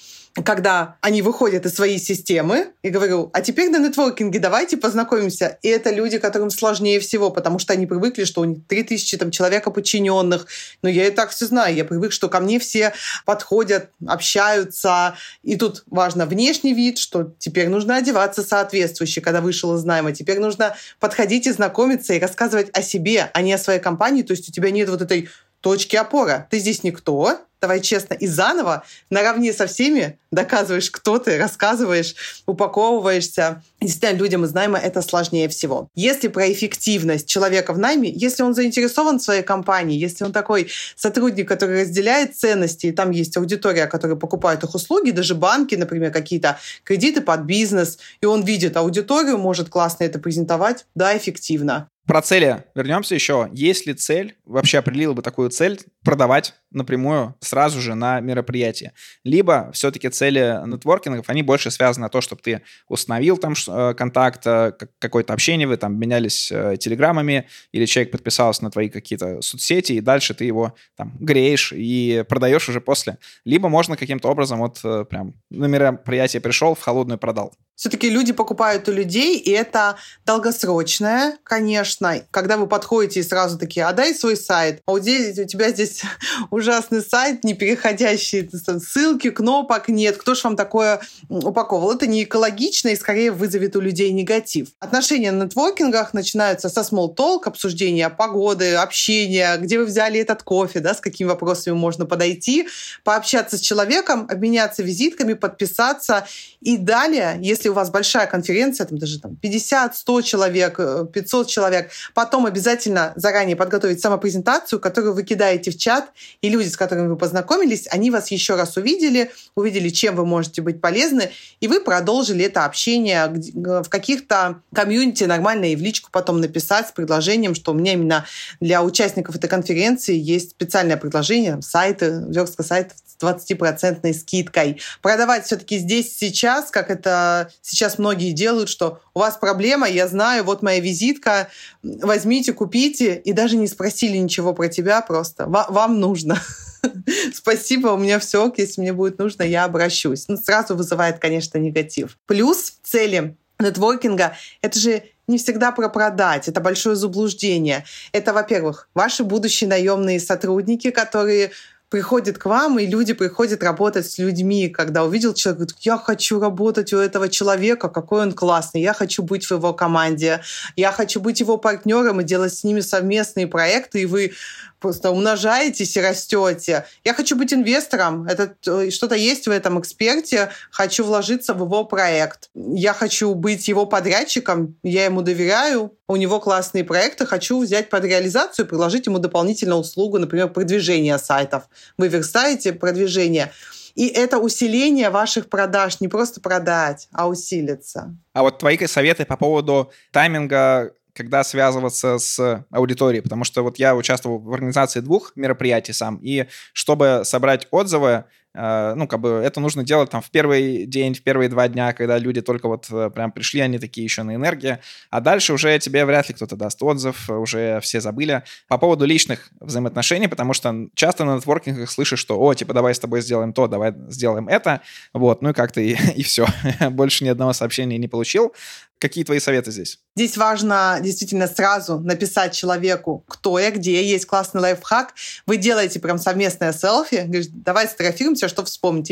когда 0.43 0.97
они 0.99 1.21
выходят 1.21 1.65
из 1.65 1.75
своей 1.75 1.97
системы, 1.97 2.73
и 2.81 2.89
говорю, 2.89 3.29
а 3.33 3.41
теперь 3.41 3.69
на 3.69 3.77
нетворкинге 3.77 4.39
давайте 4.39 4.75
познакомимся. 4.75 5.57
И 5.61 5.69
это 5.69 5.91
люди, 5.91 6.17
которым 6.17 6.49
сложнее 6.49 6.99
всего, 6.99 7.29
потому 7.31 7.57
что 7.57 7.71
они 7.71 7.85
привыкли, 7.85 8.25
что 8.25 8.41
у 8.41 8.43
них 8.43 8.59
3000 8.67 9.17
там, 9.17 9.31
человека 9.31 9.71
подчиненных. 9.71 10.47
Но 10.81 10.89
я 10.89 11.07
и 11.07 11.11
так 11.11 11.29
все 11.29 11.45
знаю. 11.45 11.73
Я 11.73 11.85
привык, 11.85 12.11
что 12.11 12.27
ко 12.27 12.41
мне 12.41 12.59
все 12.59 12.93
подходят, 13.25 13.91
общаются. 14.05 15.15
И 15.41 15.55
тут 15.55 15.83
важно 15.87 16.25
внешний 16.25 16.73
вид, 16.73 16.97
что 16.97 17.33
теперь 17.39 17.69
нужно 17.69 17.95
одеваться 17.95 18.43
соответствующе, 18.43 19.21
когда 19.21 19.39
вышел 19.39 19.73
из 19.75 19.85
найма. 19.85 20.11
Теперь 20.11 20.39
нужно 20.39 20.75
подходить 20.99 21.47
и 21.47 21.51
знакомиться 21.51 22.13
и 22.13 22.19
рассказывать 22.19 22.69
о 22.73 22.81
себе, 22.81 23.31
а 23.33 23.41
не 23.41 23.53
о 23.53 23.57
своей 23.57 23.79
компании. 23.79 24.21
То 24.21 24.31
есть 24.31 24.49
у 24.49 24.51
тебя 24.51 24.71
нет 24.71 24.89
вот 24.89 25.01
этой 25.01 25.29
точки 25.61 25.95
опоры. 25.95 26.45
Ты 26.51 26.59
здесь 26.59 26.83
никто, 26.83 27.39
давай 27.61 27.81
честно, 27.81 28.13
и 28.13 28.27
заново 28.27 28.83
наравне 29.09 29.53
со 29.53 29.67
всеми 29.67 30.19
доказываешь, 30.31 30.91
кто 30.91 31.17
ты, 31.17 31.37
рассказываешь, 31.37 32.43
упаковываешься. 32.45 33.63
Действительно, 33.81 34.19
людям 34.19 34.45
из 34.45 34.53
найма 34.53 34.77
это 34.77 35.01
сложнее 35.01 35.47
всего. 35.47 35.87
Если 35.95 36.27
про 36.27 36.51
эффективность 36.51 37.27
человека 37.27 37.73
в 37.73 37.79
найме, 37.79 38.11
если 38.13 38.43
он 38.43 38.53
заинтересован 38.53 39.19
в 39.19 39.23
своей 39.23 39.43
компании, 39.43 39.97
если 39.97 40.25
он 40.25 40.33
такой 40.33 40.69
сотрудник, 40.95 41.47
который 41.47 41.81
разделяет 41.81 42.35
ценности, 42.35 42.87
и 42.87 42.91
там 42.91 43.11
есть 43.11 43.37
аудитория, 43.37 43.87
которая 43.87 44.17
покупает 44.17 44.63
их 44.63 44.75
услуги, 44.75 45.11
даже 45.11 45.35
банки, 45.35 45.75
например, 45.75 46.11
какие-то 46.11 46.59
кредиты 46.83 47.21
под 47.21 47.41
бизнес, 47.41 47.97
и 48.21 48.25
он 48.25 48.43
видит 48.43 48.77
аудиторию, 48.77 49.37
может 49.37 49.69
классно 49.69 50.03
это 50.03 50.19
презентовать, 50.19 50.85
да, 50.95 51.17
эффективно. 51.17 51.87
Про 52.05 52.21
цели 52.21 52.63
вернемся 52.75 53.15
еще. 53.15 53.49
Есть 53.51 53.87
ли 53.87 53.93
цель, 53.95 54.37
вообще 54.45 54.77
определил 54.77 55.15
бы 55.15 55.23
такую 55.23 55.49
цель, 55.49 55.81
продавать 56.03 56.53
напрямую 56.69 57.33
сразу 57.45 57.81
же 57.81 57.95
на 57.95 58.19
мероприятии? 58.19 58.91
Либо 59.23 59.71
все-таки 59.73 60.09
цели 60.09 60.59
нетворкингов, 60.65 61.29
они 61.29 61.43
больше 61.43 61.71
связаны 61.71 62.05
на 62.05 62.09
то, 62.09 62.21
чтобы 62.21 62.41
ты 62.41 62.61
установил 62.87 63.37
там 63.37 63.53
э, 63.67 63.93
контакт, 63.95 64.45
э, 64.45 64.73
какое-то 64.99 65.33
общение, 65.33 65.67
вы 65.67 65.77
там 65.77 65.99
менялись 65.99 66.51
э, 66.51 66.77
телеграммами, 66.77 67.47
или 67.71 67.85
человек 67.85 68.11
подписался 68.11 68.63
на 68.63 68.71
твои 68.71 68.89
какие-то 68.89 69.41
соцсети, 69.41 69.93
и 69.93 70.01
дальше 70.01 70.33
ты 70.33 70.45
его 70.45 70.75
там 70.95 71.15
греешь 71.19 71.73
и 71.75 72.23
продаешь 72.27 72.67
уже 72.69 72.81
после. 72.81 73.17
Либо 73.45 73.69
можно 73.69 73.97
каким-то 73.97 74.29
образом 74.29 74.59
вот 74.59 74.81
прям 75.09 75.33
на 75.49 75.65
мероприятие 75.65 76.41
пришел, 76.41 76.75
в 76.75 76.81
холодную 76.81 77.17
продал. 77.17 77.53
Все-таки 77.75 78.09
люди 78.09 78.31
покупают 78.31 78.87
у 78.87 78.91
людей, 78.91 79.37
и 79.37 79.51
это 79.51 79.97
долгосрочное, 80.25 81.37
конечно. 81.43 82.21
Когда 82.31 82.57
вы 82.57 82.67
подходите 82.67 83.19
и 83.19 83.23
сразу 83.23 83.57
такие, 83.57 83.85
а 83.85 83.93
дай 83.93 84.15
свой 84.15 84.37
сайт. 84.37 84.81
А 84.85 84.93
у, 84.93 84.99
тебя 84.99 85.69
здесь 85.69 86.01
ужасный 86.51 87.01
сайт, 87.01 87.43
не 87.43 87.53
переходящий 87.53 88.49
ссылки, 88.79 89.29
кнопок 89.29 89.89
нет. 89.89 90.17
Кто 90.17 90.35
ж 90.35 90.43
вам 90.43 90.55
такое 90.55 91.01
упаковывал? 91.29 91.93
Это 91.93 92.07
не 92.07 92.23
экологично 92.23 92.89
и 92.89 92.95
скорее 92.95 93.31
вызовет 93.31 93.75
у 93.75 93.81
людей 93.81 94.11
негатив. 94.11 94.69
Отношения 94.79 95.31
на 95.31 95.43
нетворкингах 95.43 96.13
начинаются 96.13 96.69
со 96.69 96.81
small 96.81 97.15
talk, 97.15 97.41
обсуждения 97.45 98.09
погоды, 98.09 98.75
общения, 98.75 99.57
где 99.57 99.79
вы 99.79 99.85
взяли 99.85 100.19
этот 100.19 100.43
кофе, 100.43 100.79
да, 100.79 100.93
с 100.93 101.01
какими 101.01 101.27
вопросами 101.27 101.73
можно 101.73 102.05
подойти, 102.05 102.67
пообщаться 103.03 103.57
с 103.57 103.61
человеком, 103.61 104.27
обменяться 104.29 104.81
визитками, 104.81 105.33
подписаться. 105.33 106.25
И 106.61 106.77
далее, 106.77 107.37
если 107.41 107.64
если 107.65 107.69
у 107.69 107.73
вас 107.73 107.89
большая 107.89 108.27
конференция, 108.27 108.85
там 108.85 108.99
даже 108.99 109.19
там 109.19 109.35
50, 109.37 109.95
100 109.95 110.21
человек, 110.21 110.77
500 111.11 111.47
э, 111.47 111.49
человек, 111.49 111.91
потом 112.13 112.45
обязательно 112.45 113.13
заранее 113.15 113.55
подготовить 113.55 113.99
самопрезентацию, 114.01 114.79
которую 114.79 115.15
вы 115.15 115.23
кидаете 115.23 115.71
в 115.71 115.77
чат, 115.77 116.11
и 116.41 116.49
люди, 116.49 116.67
с 116.67 116.77
которыми 116.77 117.07
вы 117.07 117.17
познакомились, 117.17 117.87
они 117.89 118.11
вас 118.11 118.29
еще 118.29 118.55
раз 118.55 118.77
увидели, 118.77 119.31
увидели, 119.55 119.89
чем 119.89 120.15
вы 120.15 120.25
можете 120.27 120.61
быть 120.61 120.79
полезны, 120.79 121.31
и 121.59 121.67
вы 121.67 121.79
продолжили 121.79 122.45
это 122.45 122.65
общение 122.65 123.33
в 123.33 123.89
каких-то 123.89 124.61
комьюнити 124.73 125.23
нормально 125.23 125.65
и 125.65 125.75
в 125.75 125.81
личку 125.81 126.09
потом 126.11 126.41
написать 126.41 126.89
с 126.89 126.91
предложением, 126.91 127.55
что 127.55 127.71
у 127.71 127.73
меня 127.73 127.93
именно 127.93 128.25
для 128.59 128.83
участников 128.83 129.35
этой 129.35 129.49
конференции 129.49 130.15
есть 130.15 130.51
специальное 130.51 130.97
предложение, 130.97 131.59
сайты, 131.63 132.25
верстка 132.27 132.61
сайтов 132.61 132.97
20% 133.21 134.13
скидкой. 134.13 134.81
Продавать 135.01 135.45
все-таки 135.45 135.77
здесь 135.77 136.17
сейчас, 136.17 136.71
как 136.71 136.89
это 136.89 137.51
сейчас 137.61 137.97
многие 137.97 138.31
делают, 138.31 138.69
что 138.69 139.01
у 139.13 139.19
вас 139.19 139.37
проблема, 139.37 139.87
я 139.87 140.07
знаю, 140.07 140.43
вот 140.43 140.61
моя 140.61 140.79
визитка, 140.79 141.49
возьмите, 141.83 142.53
купите, 142.53 143.15
и 143.15 143.33
даже 143.33 143.57
не 143.57 143.67
спросили 143.67 144.17
ничего 144.17 144.53
про 144.53 144.67
тебя, 144.67 145.01
просто 145.01 145.47
вам 145.47 145.99
нужно. 145.99 146.41
Спасибо, 147.33 147.89
у 147.89 147.97
меня 147.97 148.19
все, 148.19 148.53
если 148.57 148.81
мне 148.81 148.93
будет 148.93 149.19
нужно, 149.19 149.43
я 149.43 149.65
обращусь. 149.65 150.27
Ну, 150.27 150.37
сразу 150.37 150.75
вызывает, 150.75 151.19
конечно, 151.19 151.57
негатив. 151.57 152.17
Плюс 152.25 152.73
цели 152.83 153.35
нетворкинга— 153.59 154.35
это 154.61 154.79
же 154.79 155.03
не 155.27 155.37
всегда 155.37 155.71
про 155.71 155.89
продать. 155.89 156.47
Это 156.47 156.61
большое 156.61 156.95
заблуждение. 156.95 157.85
Это, 158.11 158.33
во-первых, 158.33 158.89
ваши 158.93 159.23
будущие 159.23 159.69
наемные 159.69 160.19
сотрудники, 160.19 160.91
которые 160.91 161.51
приходит 161.89 162.37
к 162.37 162.45
вам, 162.45 162.79
и 162.79 162.85
люди 162.85 163.13
приходят 163.13 163.63
работать 163.63 164.09
с 164.09 164.17
людьми, 164.17 164.69
когда 164.69 165.03
увидел 165.03 165.33
человек, 165.33 165.59
говорит, 165.59 165.77
я 165.81 165.97
хочу 165.97 166.39
работать 166.39 166.93
у 166.93 166.97
этого 166.97 167.29
человека, 167.29 167.89
какой 167.89 168.23
он 168.23 168.33
классный, 168.33 168.81
я 168.81 168.93
хочу 168.93 169.23
быть 169.23 169.45
в 169.45 169.51
его 169.51 169.73
команде, 169.73 170.41
я 170.75 170.91
хочу 170.91 171.21
быть 171.21 171.39
его 171.39 171.57
партнером 171.57 172.21
и 172.21 172.23
делать 172.23 172.53
с 172.53 172.63
ними 172.63 172.81
совместные 172.81 173.47
проекты, 173.47 174.01
и 174.01 174.05
вы 174.05 174.33
просто 174.79 175.11
умножаетесь 175.11 175.95
и 175.97 176.01
растете. 176.01 176.85
Я 177.03 177.13
хочу 177.13 177.35
быть 177.35 177.53
инвестором. 177.53 178.25
Это 178.27 178.55
э, 178.67 178.89
что-то 178.91 179.15
есть 179.15 179.47
в 179.47 179.51
этом 179.51 179.79
эксперте. 179.79 180.49
Хочу 180.71 181.03
вложиться 181.03 181.53
в 181.53 181.63
его 181.63 181.85
проект. 181.85 182.49
Я 182.53 182.93
хочу 182.93 183.33
быть 183.33 183.67
его 183.67 183.85
подрядчиком. 183.85 184.75
Я 184.83 185.05
ему 185.05 185.21
доверяю. 185.21 185.93
У 186.07 186.15
него 186.15 186.39
классные 186.39 186.83
проекты. 186.83 187.25
Хочу 187.25 187.61
взять 187.61 187.89
под 187.89 188.05
реализацию, 188.05 188.67
предложить 188.67 189.05
ему 189.07 189.19
дополнительную 189.19 189.79
услугу, 189.79 190.19
например, 190.19 190.49
продвижение 190.49 191.17
сайтов. 191.17 191.63
Вы 191.97 192.07
верстаете 192.07 192.73
продвижение. 192.73 193.51
И 193.95 194.07
это 194.07 194.39
усиление 194.39 195.09
ваших 195.09 195.49
продаж, 195.49 196.01
не 196.01 196.09
просто 196.09 196.41
продать, 196.41 197.07
а 197.13 197.29
усилиться. 197.29 198.13
А 198.33 198.41
вот 198.43 198.59
твои 198.59 198.77
советы 198.87 199.25
по 199.25 199.37
поводу 199.37 199.89
тайминга 200.11 200.91
когда 201.15 201.43
связываться 201.43 202.17
с 202.17 202.65
аудиторией, 202.69 203.23
потому 203.23 203.43
что 203.43 203.63
вот 203.63 203.79
я 203.79 203.95
участвовал 203.95 204.39
в 204.39 204.53
организации 204.53 204.99
двух 204.99 205.31
мероприятий 205.35 205.93
сам, 205.93 206.19
и 206.21 206.47
чтобы 206.73 207.21
собрать 207.23 207.67
отзывы, 207.71 208.25
Э, 208.55 208.93
ну, 208.95 209.07
как 209.07 209.19
бы 209.19 209.29
это 209.29 209.59
нужно 209.59 209.83
делать 209.83 210.09
там 210.09 210.21
в 210.21 210.31
первый 210.31 210.85
день, 210.85 211.13
в 211.13 211.21
первые 211.21 211.49
два 211.49 211.67
дня, 211.67 211.93
когда 211.93 212.17
люди 212.17 212.41
только 212.41 212.67
вот 212.67 212.87
э, 212.89 213.09
прям 213.13 213.31
пришли, 213.31 213.59
они 213.59 213.79
такие 213.79 214.05
еще 214.05 214.23
на 214.23 214.35
энергии, 214.35 214.79
а 215.09 215.21
дальше 215.21 215.53
уже 215.53 215.77
тебе 215.79 216.05
вряд 216.05 216.29
ли 216.29 216.35
кто-то 216.35 216.55
даст 216.55 216.81
отзыв, 216.81 217.29
уже 217.29 217.79
все 217.81 217.99
забыли. 217.99 218.43
По 218.67 218.77
поводу 218.77 219.05
личных 219.05 219.49
взаимоотношений, 219.59 220.27
потому 220.27 220.53
что 220.53 220.87
часто 220.95 221.25
на 221.25 221.35
нетворкингах 221.35 221.91
слышишь, 221.91 222.19
что, 222.19 222.39
о, 222.39 222.53
типа, 222.53 222.73
давай 222.73 222.95
с 222.95 222.99
тобой 222.99 223.21
сделаем 223.21 223.51
то, 223.51 223.67
давай 223.67 223.93
сделаем 224.07 224.47
это, 224.47 224.81
вот, 225.13 225.41
ну 225.41 225.49
и 225.49 225.53
как-то 225.53 225.81
и, 225.81 225.95
и 226.15 226.23
все. 226.23 226.47
Больше 226.89 227.25
ни 227.25 227.29
одного 227.29 227.53
сообщения 227.53 227.97
не 227.97 228.07
получил. 228.07 228.53
Какие 228.99 229.23
твои 229.23 229.39
советы 229.39 229.71
здесь? 229.71 229.99
Здесь 230.15 230.37
важно 230.37 230.99
действительно 231.01 231.47
сразу 231.47 231.99
написать 231.99 232.53
человеку, 232.53 233.25
кто 233.27 233.59
я, 233.59 233.71
где. 233.71 234.01
Есть 234.03 234.25
классный 234.25 234.61
лайфхак. 234.61 235.13
Вы 235.45 235.57
делаете 235.57 235.99
прям 235.99 236.17
совместное 236.17 236.71
селфи, 236.71 237.23
говоришь, 237.25 237.47
давай 237.49 237.87
сфотографируемся, 237.87 238.47
что. 238.47 238.63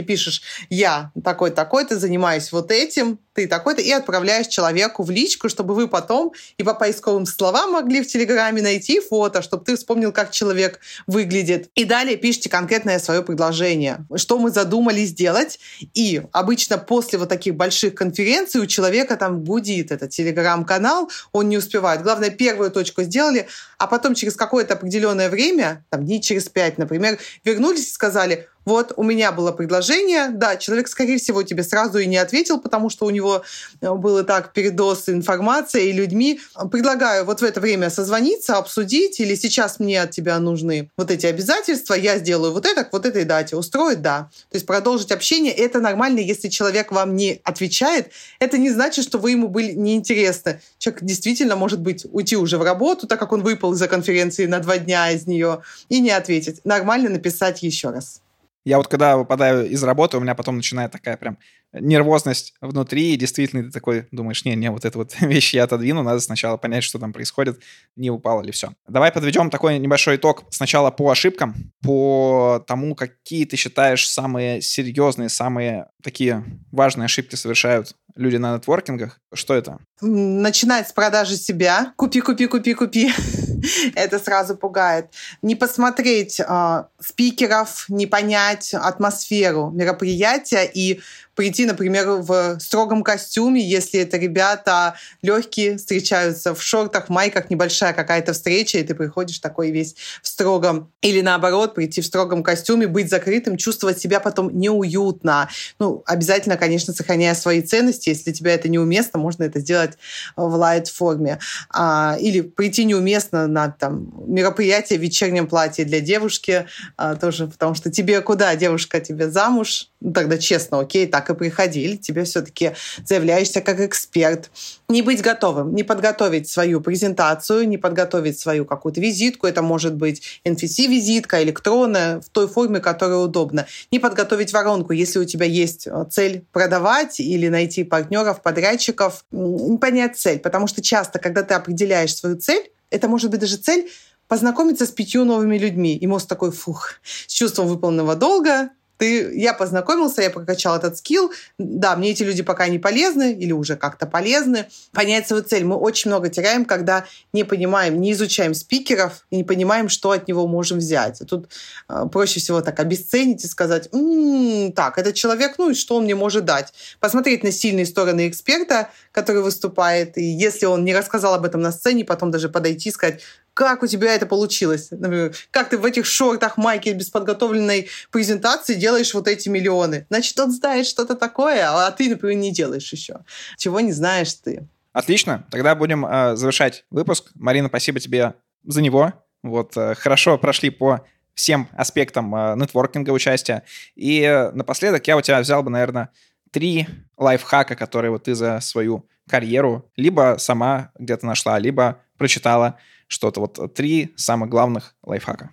И 0.02 0.04
пишешь, 0.04 0.42
я 0.70 1.12
такой-такой, 1.24 1.86
ты 1.86 1.98
занимаюсь 1.98 2.52
вот 2.52 2.72
этим, 2.72 3.20
ты 3.34 3.48
такой-то, 3.48 3.82
и 3.82 3.92
отправляешь 3.92 4.48
человеку 4.48 5.04
в 5.04 5.10
личку, 5.10 5.50
чтобы 5.50 5.74
вы 5.74 5.88
потом 5.88 6.34
и 6.58 6.64
по 6.64 6.74
поисковым 6.74 7.26
словам 7.26 7.72
могли 7.72 8.02
в 8.02 8.08
Телеграме 8.08 8.62
найти 8.62 9.00
фото, 9.00 9.42
чтобы 9.42 9.66
ты 9.66 9.76
вспомнил, 9.76 10.12
как 10.12 10.32
человек 10.32 10.80
выглядит. 11.08 11.70
И 11.76 11.86
далее 11.86 12.18
пишите 12.18 12.50
конкретное 12.50 13.00
свое 13.00 13.24
предложение, 13.24 14.06
что 14.16 14.38
мы 14.38 14.52
задумали 14.52 15.04
сделать. 15.06 15.60
И 15.94 16.22
обычно 16.32 16.78
после 16.78 17.20
вот 17.20 17.30
таких 17.30 17.56
больших 17.56 17.96
конференций 17.96 18.62
у 18.62 18.66
человека 18.66 19.18
там 19.18 19.42
будет 19.42 19.92
этот 19.92 20.12
Телеграм-канал, 20.12 20.84
канал, 20.84 21.10
он 21.32 21.50
не 21.50 21.58
успевает. 21.58 22.02
Главное, 22.02 22.30
первую 22.30 22.72
точку 22.72 23.04
сделали, 23.04 23.48
а 23.84 23.88
потом 23.88 24.16
через 24.16 24.38
какое-то 24.38 24.76
определенное 24.76 25.30
время, 25.30 25.84
там 25.90 26.06
дней 26.06 26.22
через 26.22 26.48
пять, 26.48 26.78
например, 26.78 27.20
вернулись 27.44 27.90
и 27.90 27.92
сказали, 27.92 28.48
вот 28.66 28.94
у 28.96 29.04
меня 29.04 29.34
было 29.34 29.52
предложение, 29.52 30.30
да, 30.30 30.56
человек, 30.56 30.88
скорее 30.88 31.18
всего, 31.18 31.44
тебе 31.44 31.64
сразу 31.64 31.98
и 31.98 32.06
не 32.06 32.16
ответил, 32.16 32.62
потому 32.62 32.90
что 32.90 33.06
у 33.06 33.10
него 33.10 33.44
э, 33.82 33.94
был 33.94 34.20
и 34.20 34.24
так 34.24 34.54
передоз 34.54 35.10
информации 35.10 35.90
и 35.90 35.92
людьми. 35.92 36.40
Предлагаю 36.72 37.26
вот 37.26 37.42
в 37.42 37.44
это 37.44 37.60
время 37.60 37.90
созвониться, 37.90 38.56
обсудить, 38.56 39.20
или 39.20 39.36
сейчас 39.36 39.80
мне 39.80 40.02
от 40.02 40.12
тебя 40.12 40.40
нужны 40.40 40.90
вот 40.98 41.12
эти 41.12 41.26
обязательства, 41.26 41.94
я 41.94 42.18
сделаю 42.20 42.54
вот 42.54 42.66
это 42.66 42.86
к 42.86 42.94
вот 42.94 43.06
этой 43.06 43.26
дате, 43.26 43.58
устроить, 43.58 44.02
да. 44.02 44.30
То 44.50 44.56
есть 44.56 44.66
продолжить 44.66 45.12
общение, 45.12 45.52
это 45.52 45.82
нормально, 45.82 46.20
если 46.20 46.48
человек 46.48 46.94
вам 46.94 47.18
не 47.18 47.42
отвечает, 47.44 48.12
это 48.40 48.58
не 48.58 48.70
значит, 48.70 49.04
что 49.04 49.18
вы 49.18 49.32
ему 49.32 49.50
были 49.50 49.74
неинтересны. 49.74 50.62
Человек 50.78 51.04
действительно, 51.04 51.58
может 51.58 51.82
быть, 51.82 52.06
уйти 52.10 52.38
уже 52.38 52.58
в 52.58 52.64
работу, 52.64 53.08
так 53.08 53.20
как 53.20 53.34
он 53.34 53.44
выполнил 53.44 53.73
из-за 53.74 53.88
конференции 53.88 54.46
на 54.46 54.60
два 54.60 54.78
дня 54.78 55.12
из 55.12 55.28
нее, 55.28 55.62
и 55.90 56.00
не 56.00 56.12
ответить. 56.12 56.62
Нормально 56.64 57.10
написать 57.10 57.64
еще 57.64 57.90
раз. 57.90 58.22
Я 58.66 58.78
вот 58.78 58.88
когда 58.88 59.18
выпадаю 59.18 59.70
из 59.70 59.84
работы, 59.84 60.18
у 60.18 60.22
меня 60.22 60.36
потом 60.36 60.56
начинает 60.56 60.92
такая 60.92 61.18
прям 61.18 61.38
нервозность 61.74 62.54
внутри, 62.62 63.14
и 63.14 63.18
действительно 63.18 63.64
ты 63.64 63.72
такой 63.72 64.08
думаешь, 64.12 64.46
не, 64.46 64.56
не, 64.56 64.72
вот 64.72 64.86
эту 64.86 65.00
вот 65.00 65.14
вещь 65.22 65.54
я 65.54 65.64
отодвину, 65.64 66.02
надо 66.02 66.20
сначала 66.22 66.56
понять, 66.56 66.84
что 66.84 66.98
там 66.98 67.12
происходит, 67.12 67.60
не 67.96 68.10
упало 68.10 68.42
ли 68.42 68.52
все. 68.52 68.74
Давай 68.88 69.12
подведем 69.12 69.50
такой 69.50 69.80
небольшой 69.80 70.16
итог 70.16 70.44
сначала 70.50 70.92
по 70.92 71.12
ошибкам, 71.12 71.56
по 71.82 72.64
тому, 72.66 72.96
какие 72.96 73.46
ты 73.46 73.58
считаешь 73.58 74.08
самые 74.08 74.62
серьезные, 74.62 75.28
самые 75.28 75.88
такие 76.02 76.46
важные 76.72 77.06
ошибки 77.06 77.36
совершают 77.36 77.96
люди 78.16 78.38
на 78.38 78.56
нетворкингах. 78.56 79.20
Что 79.34 79.56
это? 79.56 79.80
Начинать 80.00 80.88
с 80.88 80.94
продажи 80.94 81.36
себя. 81.36 81.94
Купи, 81.98 82.22
купи, 82.22 82.48
купи, 82.48 82.74
купи. 82.76 83.12
это 83.96 84.20
сразу 84.20 84.56
пугает. 84.56 85.08
Не 85.42 85.56
посмотреть 85.56 86.40
э, 86.40 86.84
спикеров, 87.00 87.86
не 87.90 88.08
понять 88.08 88.74
атмосферу 88.74 89.72
мероприятия 89.72 90.70
и 90.74 91.02
прийти, 91.36 91.66
например, 91.66 92.08
в 92.10 92.60
строгом 92.60 93.04
костюме, 93.04 93.62
если 93.62 94.00
это 94.00 94.18
ребята 94.18 94.96
легкие, 95.22 95.78
встречаются 95.78 96.54
в 96.54 96.62
шортах, 96.62 97.08
в 97.08 97.10
майках, 97.10 97.50
небольшая 97.50 97.94
какая-то 97.94 98.34
встреча, 98.34 98.78
и 98.78 98.84
ты 98.84 98.96
приходишь 98.96 99.40
такой 99.40 99.72
весь 99.72 99.96
в 100.22 100.28
строгом. 100.28 100.92
Или 101.02 101.22
наоборот, 101.22 101.76
прийти 101.76 102.02
в 102.02 102.06
строгом 102.06 102.44
костюме, 102.44 102.88
быть 102.88 103.10
закрытым, 103.10 103.58
чувствовать 103.58 104.00
себя 104.00 104.20
потом 104.20 104.50
неуютно. 104.58 105.50
Ну, 105.80 106.04
обязательно, 106.06 106.58
конечно, 106.58 106.94
сохраняя 106.94 107.36
свои 107.36 107.62
ценности. 107.62 108.10
Если 108.10 108.32
тебя 108.32 108.54
это 108.54 108.70
неуместно, 108.70 109.20
можно 109.20 109.44
это 109.44 109.60
сделать 109.60 109.98
в 110.36 110.56
лайт-форме. 110.56 111.40
А, 111.70 112.18
или 112.20 112.42
прийти 112.42 112.86
неуместно 112.86 113.48
на 113.48 113.70
там, 113.70 114.14
мероприятие 114.28 115.00
в 115.00 115.02
вечернем 115.02 115.48
платье 115.48 115.86
для 115.86 116.00
девушки 116.00 116.68
а, 116.98 117.16
тоже, 117.16 117.48
потому 117.48 117.76
что 117.76 117.92
тебе 117.92 118.22
куда, 118.22 118.56
девушка, 118.56 119.00
тебе 119.00 119.30
замуж? 119.30 119.90
Ну, 120.00 120.12
тогда 120.12 120.38
честно, 120.38 120.80
окей, 120.80 121.08
так 121.08 121.23
и 121.30 121.36
приходили. 121.36 121.96
Тебе 121.96 122.24
все-таки 122.24 122.74
заявляешься 123.06 123.62
как 123.62 123.80
эксперт. 123.80 124.52
Не 124.90 125.02
быть 125.02 125.22
готовым, 125.22 125.74
не 125.74 125.84
подготовить 125.84 126.50
свою 126.50 126.82
презентацию, 126.82 127.68
не 127.68 127.78
подготовить 127.78 128.40
свою 128.40 128.66
какую-то 128.66 129.02
визитку. 129.02 129.48
Это 129.48 129.62
может 129.62 129.96
быть 129.96 130.42
NFC-визитка, 130.46 131.44
электронная, 131.44 132.22
в 132.22 132.30
той 132.30 132.48
форме, 132.48 132.80
которая 132.80 133.18
удобна. 133.18 133.66
Не 133.92 134.00
подготовить 134.00 134.54
воронку, 134.54 134.94
если 134.94 135.20
у 135.20 135.26
тебя 135.26 135.46
есть 135.46 135.88
э, 135.88 136.06
цель 136.10 136.46
продавать 136.52 137.20
или 137.20 137.48
найти 137.48 137.84
партнеров, 137.84 138.42
подрядчиков. 138.42 139.26
Не 139.32 139.78
понять 139.78 140.18
цель, 140.18 140.40
потому 140.40 140.68
что 140.68 140.82
часто, 140.82 141.20
когда 141.20 141.44
ты 141.44 141.54
определяешь 141.54 142.16
свою 142.16 142.38
цель, 142.38 142.72
это 142.90 143.08
может 143.08 143.32
быть 143.32 143.40
даже 143.40 143.58
цель 143.58 143.90
познакомиться 144.28 144.86
с 144.86 144.92
пятью 144.92 145.26
новыми 145.26 145.58
людьми. 145.58 145.96
И 145.96 146.08
мозг 146.08 146.28
такой, 146.28 146.52
фух, 146.52 146.94
с 147.04 147.34
чувством 147.34 147.68
выполненного 147.68 148.16
долга, 148.16 148.70
ты, 149.04 149.38
я 149.38 149.54
познакомился, 149.54 150.22
я 150.22 150.30
прокачал 150.30 150.78
этот 150.78 150.98
скилл. 150.98 151.34
Да, 151.58 151.98
мне 151.98 152.12
эти 152.12 152.24
люди 152.24 152.42
пока 152.42 152.70
не 152.70 152.80
полезны 152.80 153.34
или 153.34 153.52
уже 153.52 153.76
как-то 153.76 154.06
полезны. 154.06 154.68
Понять 154.94 155.28
свою 155.28 155.44
цель. 155.44 155.66
Мы 155.66 155.76
очень 155.76 156.10
много 156.10 156.30
теряем, 156.30 156.64
когда 156.64 157.04
не 157.34 157.44
понимаем, 157.44 158.00
не 158.00 158.14
изучаем 158.14 158.54
спикеров 158.54 159.26
и 159.30 159.36
не 159.36 159.44
понимаем, 159.44 159.90
что 159.90 160.12
от 160.12 160.30
него 160.30 160.48
можем 160.48 160.78
взять. 160.78 161.22
Тут 161.28 161.50
э, 161.90 162.06
проще 162.10 162.40
всего 162.40 162.62
так 162.62 162.80
обесценить 162.80 163.44
и 163.44 163.48
сказать, 163.48 163.90
м-м, 163.92 164.72
так, 164.72 164.98
этот 164.98 165.16
человек, 165.16 165.56
ну 165.58 165.72
и 165.72 165.74
что 165.74 165.98
он 165.98 166.06
мне 166.06 166.16
может 166.16 166.46
дать? 166.46 166.74
Посмотреть 167.02 167.44
на 167.44 167.52
сильные 167.52 167.86
стороны 167.86 168.30
эксперта, 168.30 168.90
который 169.12 169.42
выступает, 169.42 170.18
и 170.18 170.24
если 170.24 170.66
он 170.66 170.86
не 170.86 170.96
рассказал 170.96 171.34
об 171.34 171.44
этом 171.44 171.60
на 171.60 171.74
сцене, 171.74 172.06
потом 172.06 172.32
даже 172.32 172.48
подойти 172.48 172.88
и 172.88 172.92
сказать, 172.94 173.22
как 173.54 173.84
у 173.84 173.88
тебя 173.88 174.14
это 174.16 174.26
получилось? 174.26 174.90
Например, 174.92 175.36
как 175.52 175.70
ты 175.70 175.78
в 175.78 175.86
этих 175.86 176.06
шортах, 176.06 176.58
майке 176.58 176.94
без 176.94 177.10
подготовленной 177.10 177.90
презентации 178.12 178.76
делаешь 178.76 179.14
вот 179.14 179.28
эти 179.28 179.50
миллионы? 179.50 180.06
Значит, 180.10 180.40
он 180.40 180.52
знает 180.52 180.86
что-то 180.86 181.16
такое, 181.16 181.70
а 181.70 181.92
ты, 181.92 182.10
например, 182.10 182.38
не 182.38 182.52
делаешь 182.52 182.92
еще. 182.92 183.20
Чего 183.58 183.80
не 183.80 183.92
знаешь 183.92 184.34
ты. 184.34 184.68
Отлично. 184.92 185.46
Тогда 185.50 185.76
будем 185.76 186.06
э, 186.06 186.36
завершать 186.36 186.86
выпуск. 186.92 187.32
Марина, 187.36 187.68
спасибо 187.68 188.00
тебе 188.00 188.36
за 188.64 188.82
него. 188.82 189.14
Вот, 189.42 189.76
э, 189.76 189.96
хорошо 189.96 190.38
прошли 190.38 190.70
по 190.70 191.06
всем 191.34 191.68
аспектам 191.74 192.34
э, 192.36 192.56
нетворкинга 192.56 193.12
участия. 193.12 193.64
И 193.96 194.22
э, 194.22 194.52
напоследок 194.52 195.06
я 195.08 195.18
у 195.18 195.22
тебя 195.22 195.40
взял 195.40 195.64
бы, 195.64 195.70
наверное, 195.70 196.10
три 196.52 196.88
лайфхака, 197.18 197.76
которые 197.76 198.12
вот 198.12 198.24
ты 198.24 198.36
за 198.36 198.60
свою 198.62 199.06
карьеру 199.28 199.90
либо 199.96 200.36
сама 200.38 200.92
где-то 200.98 201.26
нашла, 201.26 201.58
либо 201.60 202.00
прочитала 202.18 202.78
что-то. 203.14 203.40
Вот 203.40 203.74
три 203.74 204.14
самых 204.18 204.50
главных 204.50 204.96
лайфхака. 205.04 205.52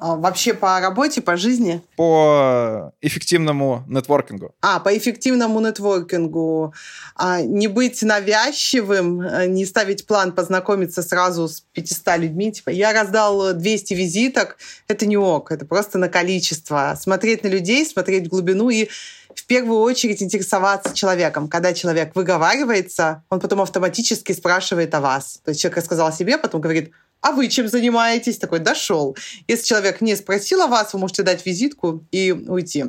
А, 0.00 0.14
вообще 0.14 0.54
по 0.54 0.78
работе, 0.78 1.20
по 1.20 1.36
жизни? 1.36 1.82
По 1.96 2.92
эффективному 3.00 3.82
нетворкингу. 3.88 4.54
А, 4.60 4.78
по 4.78 4.96
эффективному 4.96 5.58
нетворкингу. 5.58 6.72
А, 7.16 7.42
не 7.42 7.66
быть 7.66 8.00
навязчивым, 8.02 9.20
а, 9.20 9.46
не 9.46 9.66
ставить 9.66 10.06
план 10.06 10.30
познакомиться 10.30 11.02
сразу 11.02 11.48
с 11.48 11.62
500 11.72 12.16
людьми. 12.16 12.52
Типа, 12.52 12.70
я 12.70 12.92
раздал 12.92 13.54
200 13.54 13.94
визиток. 13.94 14.58
Это 14.86 15.04
не 15.04 15.16
ок, 15.16 15.50
это 15.50 15.66
просто 15.66 15.98
на 15.98 16.08
количество. 16.08 16.96
Смотреть 16.96 17.42
на 17.42 17.48
людей, 17.48 17.84
смотреть 17.84 18.26
в 18.26 18.30
глубину 18.30 18.70
и 18.70 18.88
в 19.34 19.46
первую 19.46 19.80
очередь 19.80 20.22
интересоваться 20.22 20.94
человеком. 20.94 21.48
Когда 21.48 21.72
человек 21.74 22.14
выговаривается, 22.14 23.24
он 23.30 23.40
потом 23.40 23.62
автоматически 23.62 24.32
спрашивает 24.32 24.94
о 24.94 25.00
вас. 25.00 25.40
То 25.44 25.50
есть 25.50 25.60
человек 25.60 25.78
рассказал 25.78 26.06
о 26.06 26.12
себе, 26.12 26.38
потом 26.38 26.60
говорит, 26.60 26.92
а 27.20 27.32
вы 27.32 27.48
чем 27.48 27.68
занимаетесь? 27.68 28.38
Такой, 28.38 28.60
дошел. 28.60 29.16
Если 29.48 29.66
человек 29.66 30.00
не 30.00 30.16
спросил 30.16 30.62
о 30.62 30.66
вас, 30.66 30.92
вы 30.92 31.00
можете 31.00 31.22
дать 31.22 31.44
визитку 31.44 32.04
и 32.12 32.32
уйти. 32.32 32.86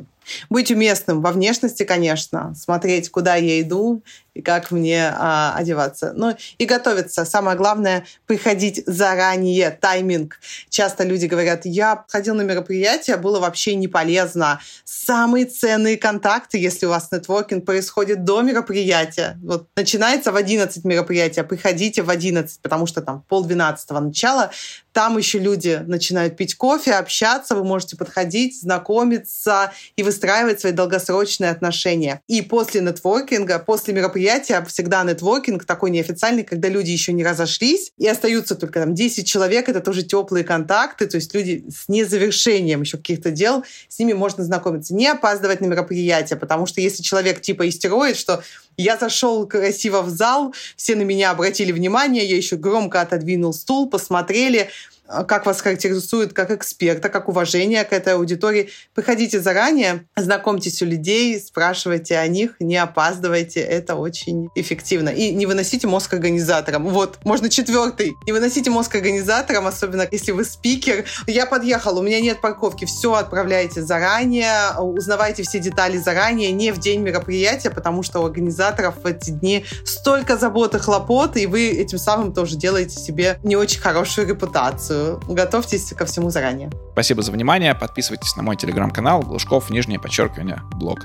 Быть 0.48 0.70
уместным 0.70 1.20
во 1.20 1.32
внешности, 1.32 1.84
конечно, 1.84 2.54
смотреть, 2.54 3.10
куда 3.10 3.36
я 3.36 3.60
иду 3.60 4.02
и 4.34 4.42
как 4.42 4.70
мне 4.70 5.12
а, 5.12 5.54
одеваться. 5.56 6.12
Ну 6.14 6.36
и 6.58 6.64
готовиться. 6.64 7.24
Самое 7.24 7.56
главное— 7.56 8.04
приходить 8.26 8.82
заранее, 8.86 9.70
тайминг. 9.70 10.38
Часто 10.68 11.04
люди 11.04 11.26
говорят, 11.26 11.64
я 11.64 12.04
ходил 12.08 12.34
на 12.34 12.42
мероприятие, 12.42 13.16
было 13.16 13.40
вообще 13.40 13.74
не 13.74 13.88
полезно. 13.88 14.60
Самые 14.84 15.46
ценные 15.46 15.96
контакты, 15.96 16.58
если 16.58 16.86
у 16.86 16.90
вас 16.90 17.10
нетворкинг 17.10 17.64
происходит 17.64 18.24
до 18.24 18.42
мероприятия. 18.42 19.38
Вот 19.42 19.68
начинается 19.76 20.32
в 20.32 20.36
11 20.36 20.84
мероприятия, 20.84 21.42
приходите 21.42 22.02
в 22.02 22.10
11, 22.10 22.60
потому 22.60 22.86
что 22.86 23.00
там 23.00 23.22
полдвенадцатого 23.28 24.00
начала, 24.00 24.50
там 24.92 25.18
еще 25.18 25.38
люди 25.38 25.82
начинают 25.86 26.36
пить 26.36 26.54
кофе, 26.56 26.94
общаться, 26.94 27.54
вы 27.54 27.64
можете 27.64 27.96
подходить, 27.96 28.60
знакомиться 28.60 29.72
и 29.96 30.02
выстраивать 30.02 30.60
свои 30.60 30.72
долгосрочные 30.72 31.50
отношения. 31.50 32.20
И 32.26 32.42
после 32.42 32.80
нетворкинга, 32.80 33.58
после 33.60 33.94
мероприятия, 33.94 34.64
всегда 34.68 35.02
нетворкинг 35.04 35.64
такой 35.64 35.90
неофициальный, 35.90 36.44
когда 36.44 36.68
люди 36.68 36.90
еще 36.90 37.12
не 37.12 37.24
разошлись, 37.24 37.92
и 37.98 38.06
остаются 38.06 38.54
только 38.54 38.80
там 38.80 38.94
10 38.94 39.26
человек, 39.26 39.68
это 39.68 39.80
тоже 39.80 40.02
теплые 40.02 40.44
контакты, 40.44 41.06
то 41.06 41.16
есть 41.16 41.34
люди 41.34 41.64
с 41.70 41.88
незавершением 41.88 42.82
еще 42.82 42.96
каких-то 42.96 43.30
дел, 43.30 43.64
с 43.88 43.98
ними 43.98 44.12
можно 44.12 44.44
знакомиться. 44.44 44.94
Не 44.94 45.08
опаздывать 45.08 45.60
на 45.60 45.66
мероприятие, 45.66 46.38
потому 46.38 46.66
что 46.66 46.80
если 46.80 47.02
человек 47.02 47.40
типа 47.40 47.68
истероид, 47.68 48.16
что 48.16 48.42
я 48.76 48.96
зашел 48.96 49.46
красиво 49.46 50.02
в 50.02 50.08
зал, 50.08 50.54
все 50.76 50.94
на 50.96 51.02
меня 51.02 51.30
обратили 51.30 51.72
внимание, 51.72 52.24
я 52.24 52.36
еще 52.36 52.56
громко 52.56 53.00
отодвинул 53.00 53.52
стул, 53.52 53.88
посмотрели, 53.88 54.70
как 55.26 55.46
вас 55.46 55.60
характеризует 55.60 56.32
как 56.32 56.50
эксперта, 56.50 57.08
как 57.08 57.28
уважение 57.28 57.84
к 57.84 57.92
этой 57.92 58.14
аудитории. 58.14 58.70
Приходите 58.94 59.40
заранее, 59.40 60.06
знакомьтесь 60.16 60.80
у 60.82 60.86
людей, 60.86 61.38
спрашивайте 61.40 62.16
о 62.16 62.26
них, 62.28 62.56
не 62.60 62.76
опаздывайте. 62.76 63.60
Это 63.60 63.96
очень 63.96 64.48
эффективно. 64.54 65.08
И 65.08 65.32
не 65.32 65.46
выносите 65.46 65.86
мозг 65.86 66.14
организаторам. 66.14 66.88
Вот, 66.88 67.18
можно 67.24 67.48
четвертый. 67.48 68.12
Не 68.26 68.32
выносите 68.32 68.70
мозг 68.70 68.94
организаторам, 68.94 69.66
особенно 69.66 70.06
если 70.10 70.32
вы 70.32 70.44
спикер. 70.44 71.04
Я 71.26 71.46
подъехал, 71.46 71.98
у 71.98 72.02
меня 72.02 72.20
нет 72.20 72.40
парковки. 72.40 72.84
Все 72.84 73.14
отправляйте 73.14 73.82
заранее, 73.82 74.78
узнавайте 74.78 75.42
все 75.42 75.58
детали 75.58 75.98
заранее, 75.98 76.52
не 76.52 76.72
в 76.72 76.78
день 76.78 77.00
мероприятия, 77.00 77.70
потому 77.70 78.02
что 78.02 78.20
у 78.20 78.26
организаторов 78.26 79.02
в 79.02 79.06
эти 79.06 79.30
дни 79.30 79.64
столько 79.84 80.36
забот 80.36 80.74
и 80.74 80.78
хлопот, 80.78 81.36
и 81.36 81.46
вы 81.46 81.68
этим 81.68 81.98
самым 81.98 82.32
тоже 82.32 82.56
делаете 82.56 82.98
себе 82.98 83.38
не 83.42 83.56
очень 83.56 83.80
хорошую 83.80 84.28
репутацию 84.28 84.99
готовьтесь 85.28 85.92
ко 85.92 86.04
всему 86.04 86.30
заранее. 86.30 86.70
Спасибо 86.92 87.22
за 87.22 87.32
внимание. 87.32 87.74
Подписывайтесь 87.74 88.36
на 88.36 88.42
мой 88.42 88.56
телеграм-канал 88.56 89.22
Глушков, 89.22 89.70
нижнее 89.70 89.98
подчеркивание, 89.98 90.60
блог. 90.74 91.00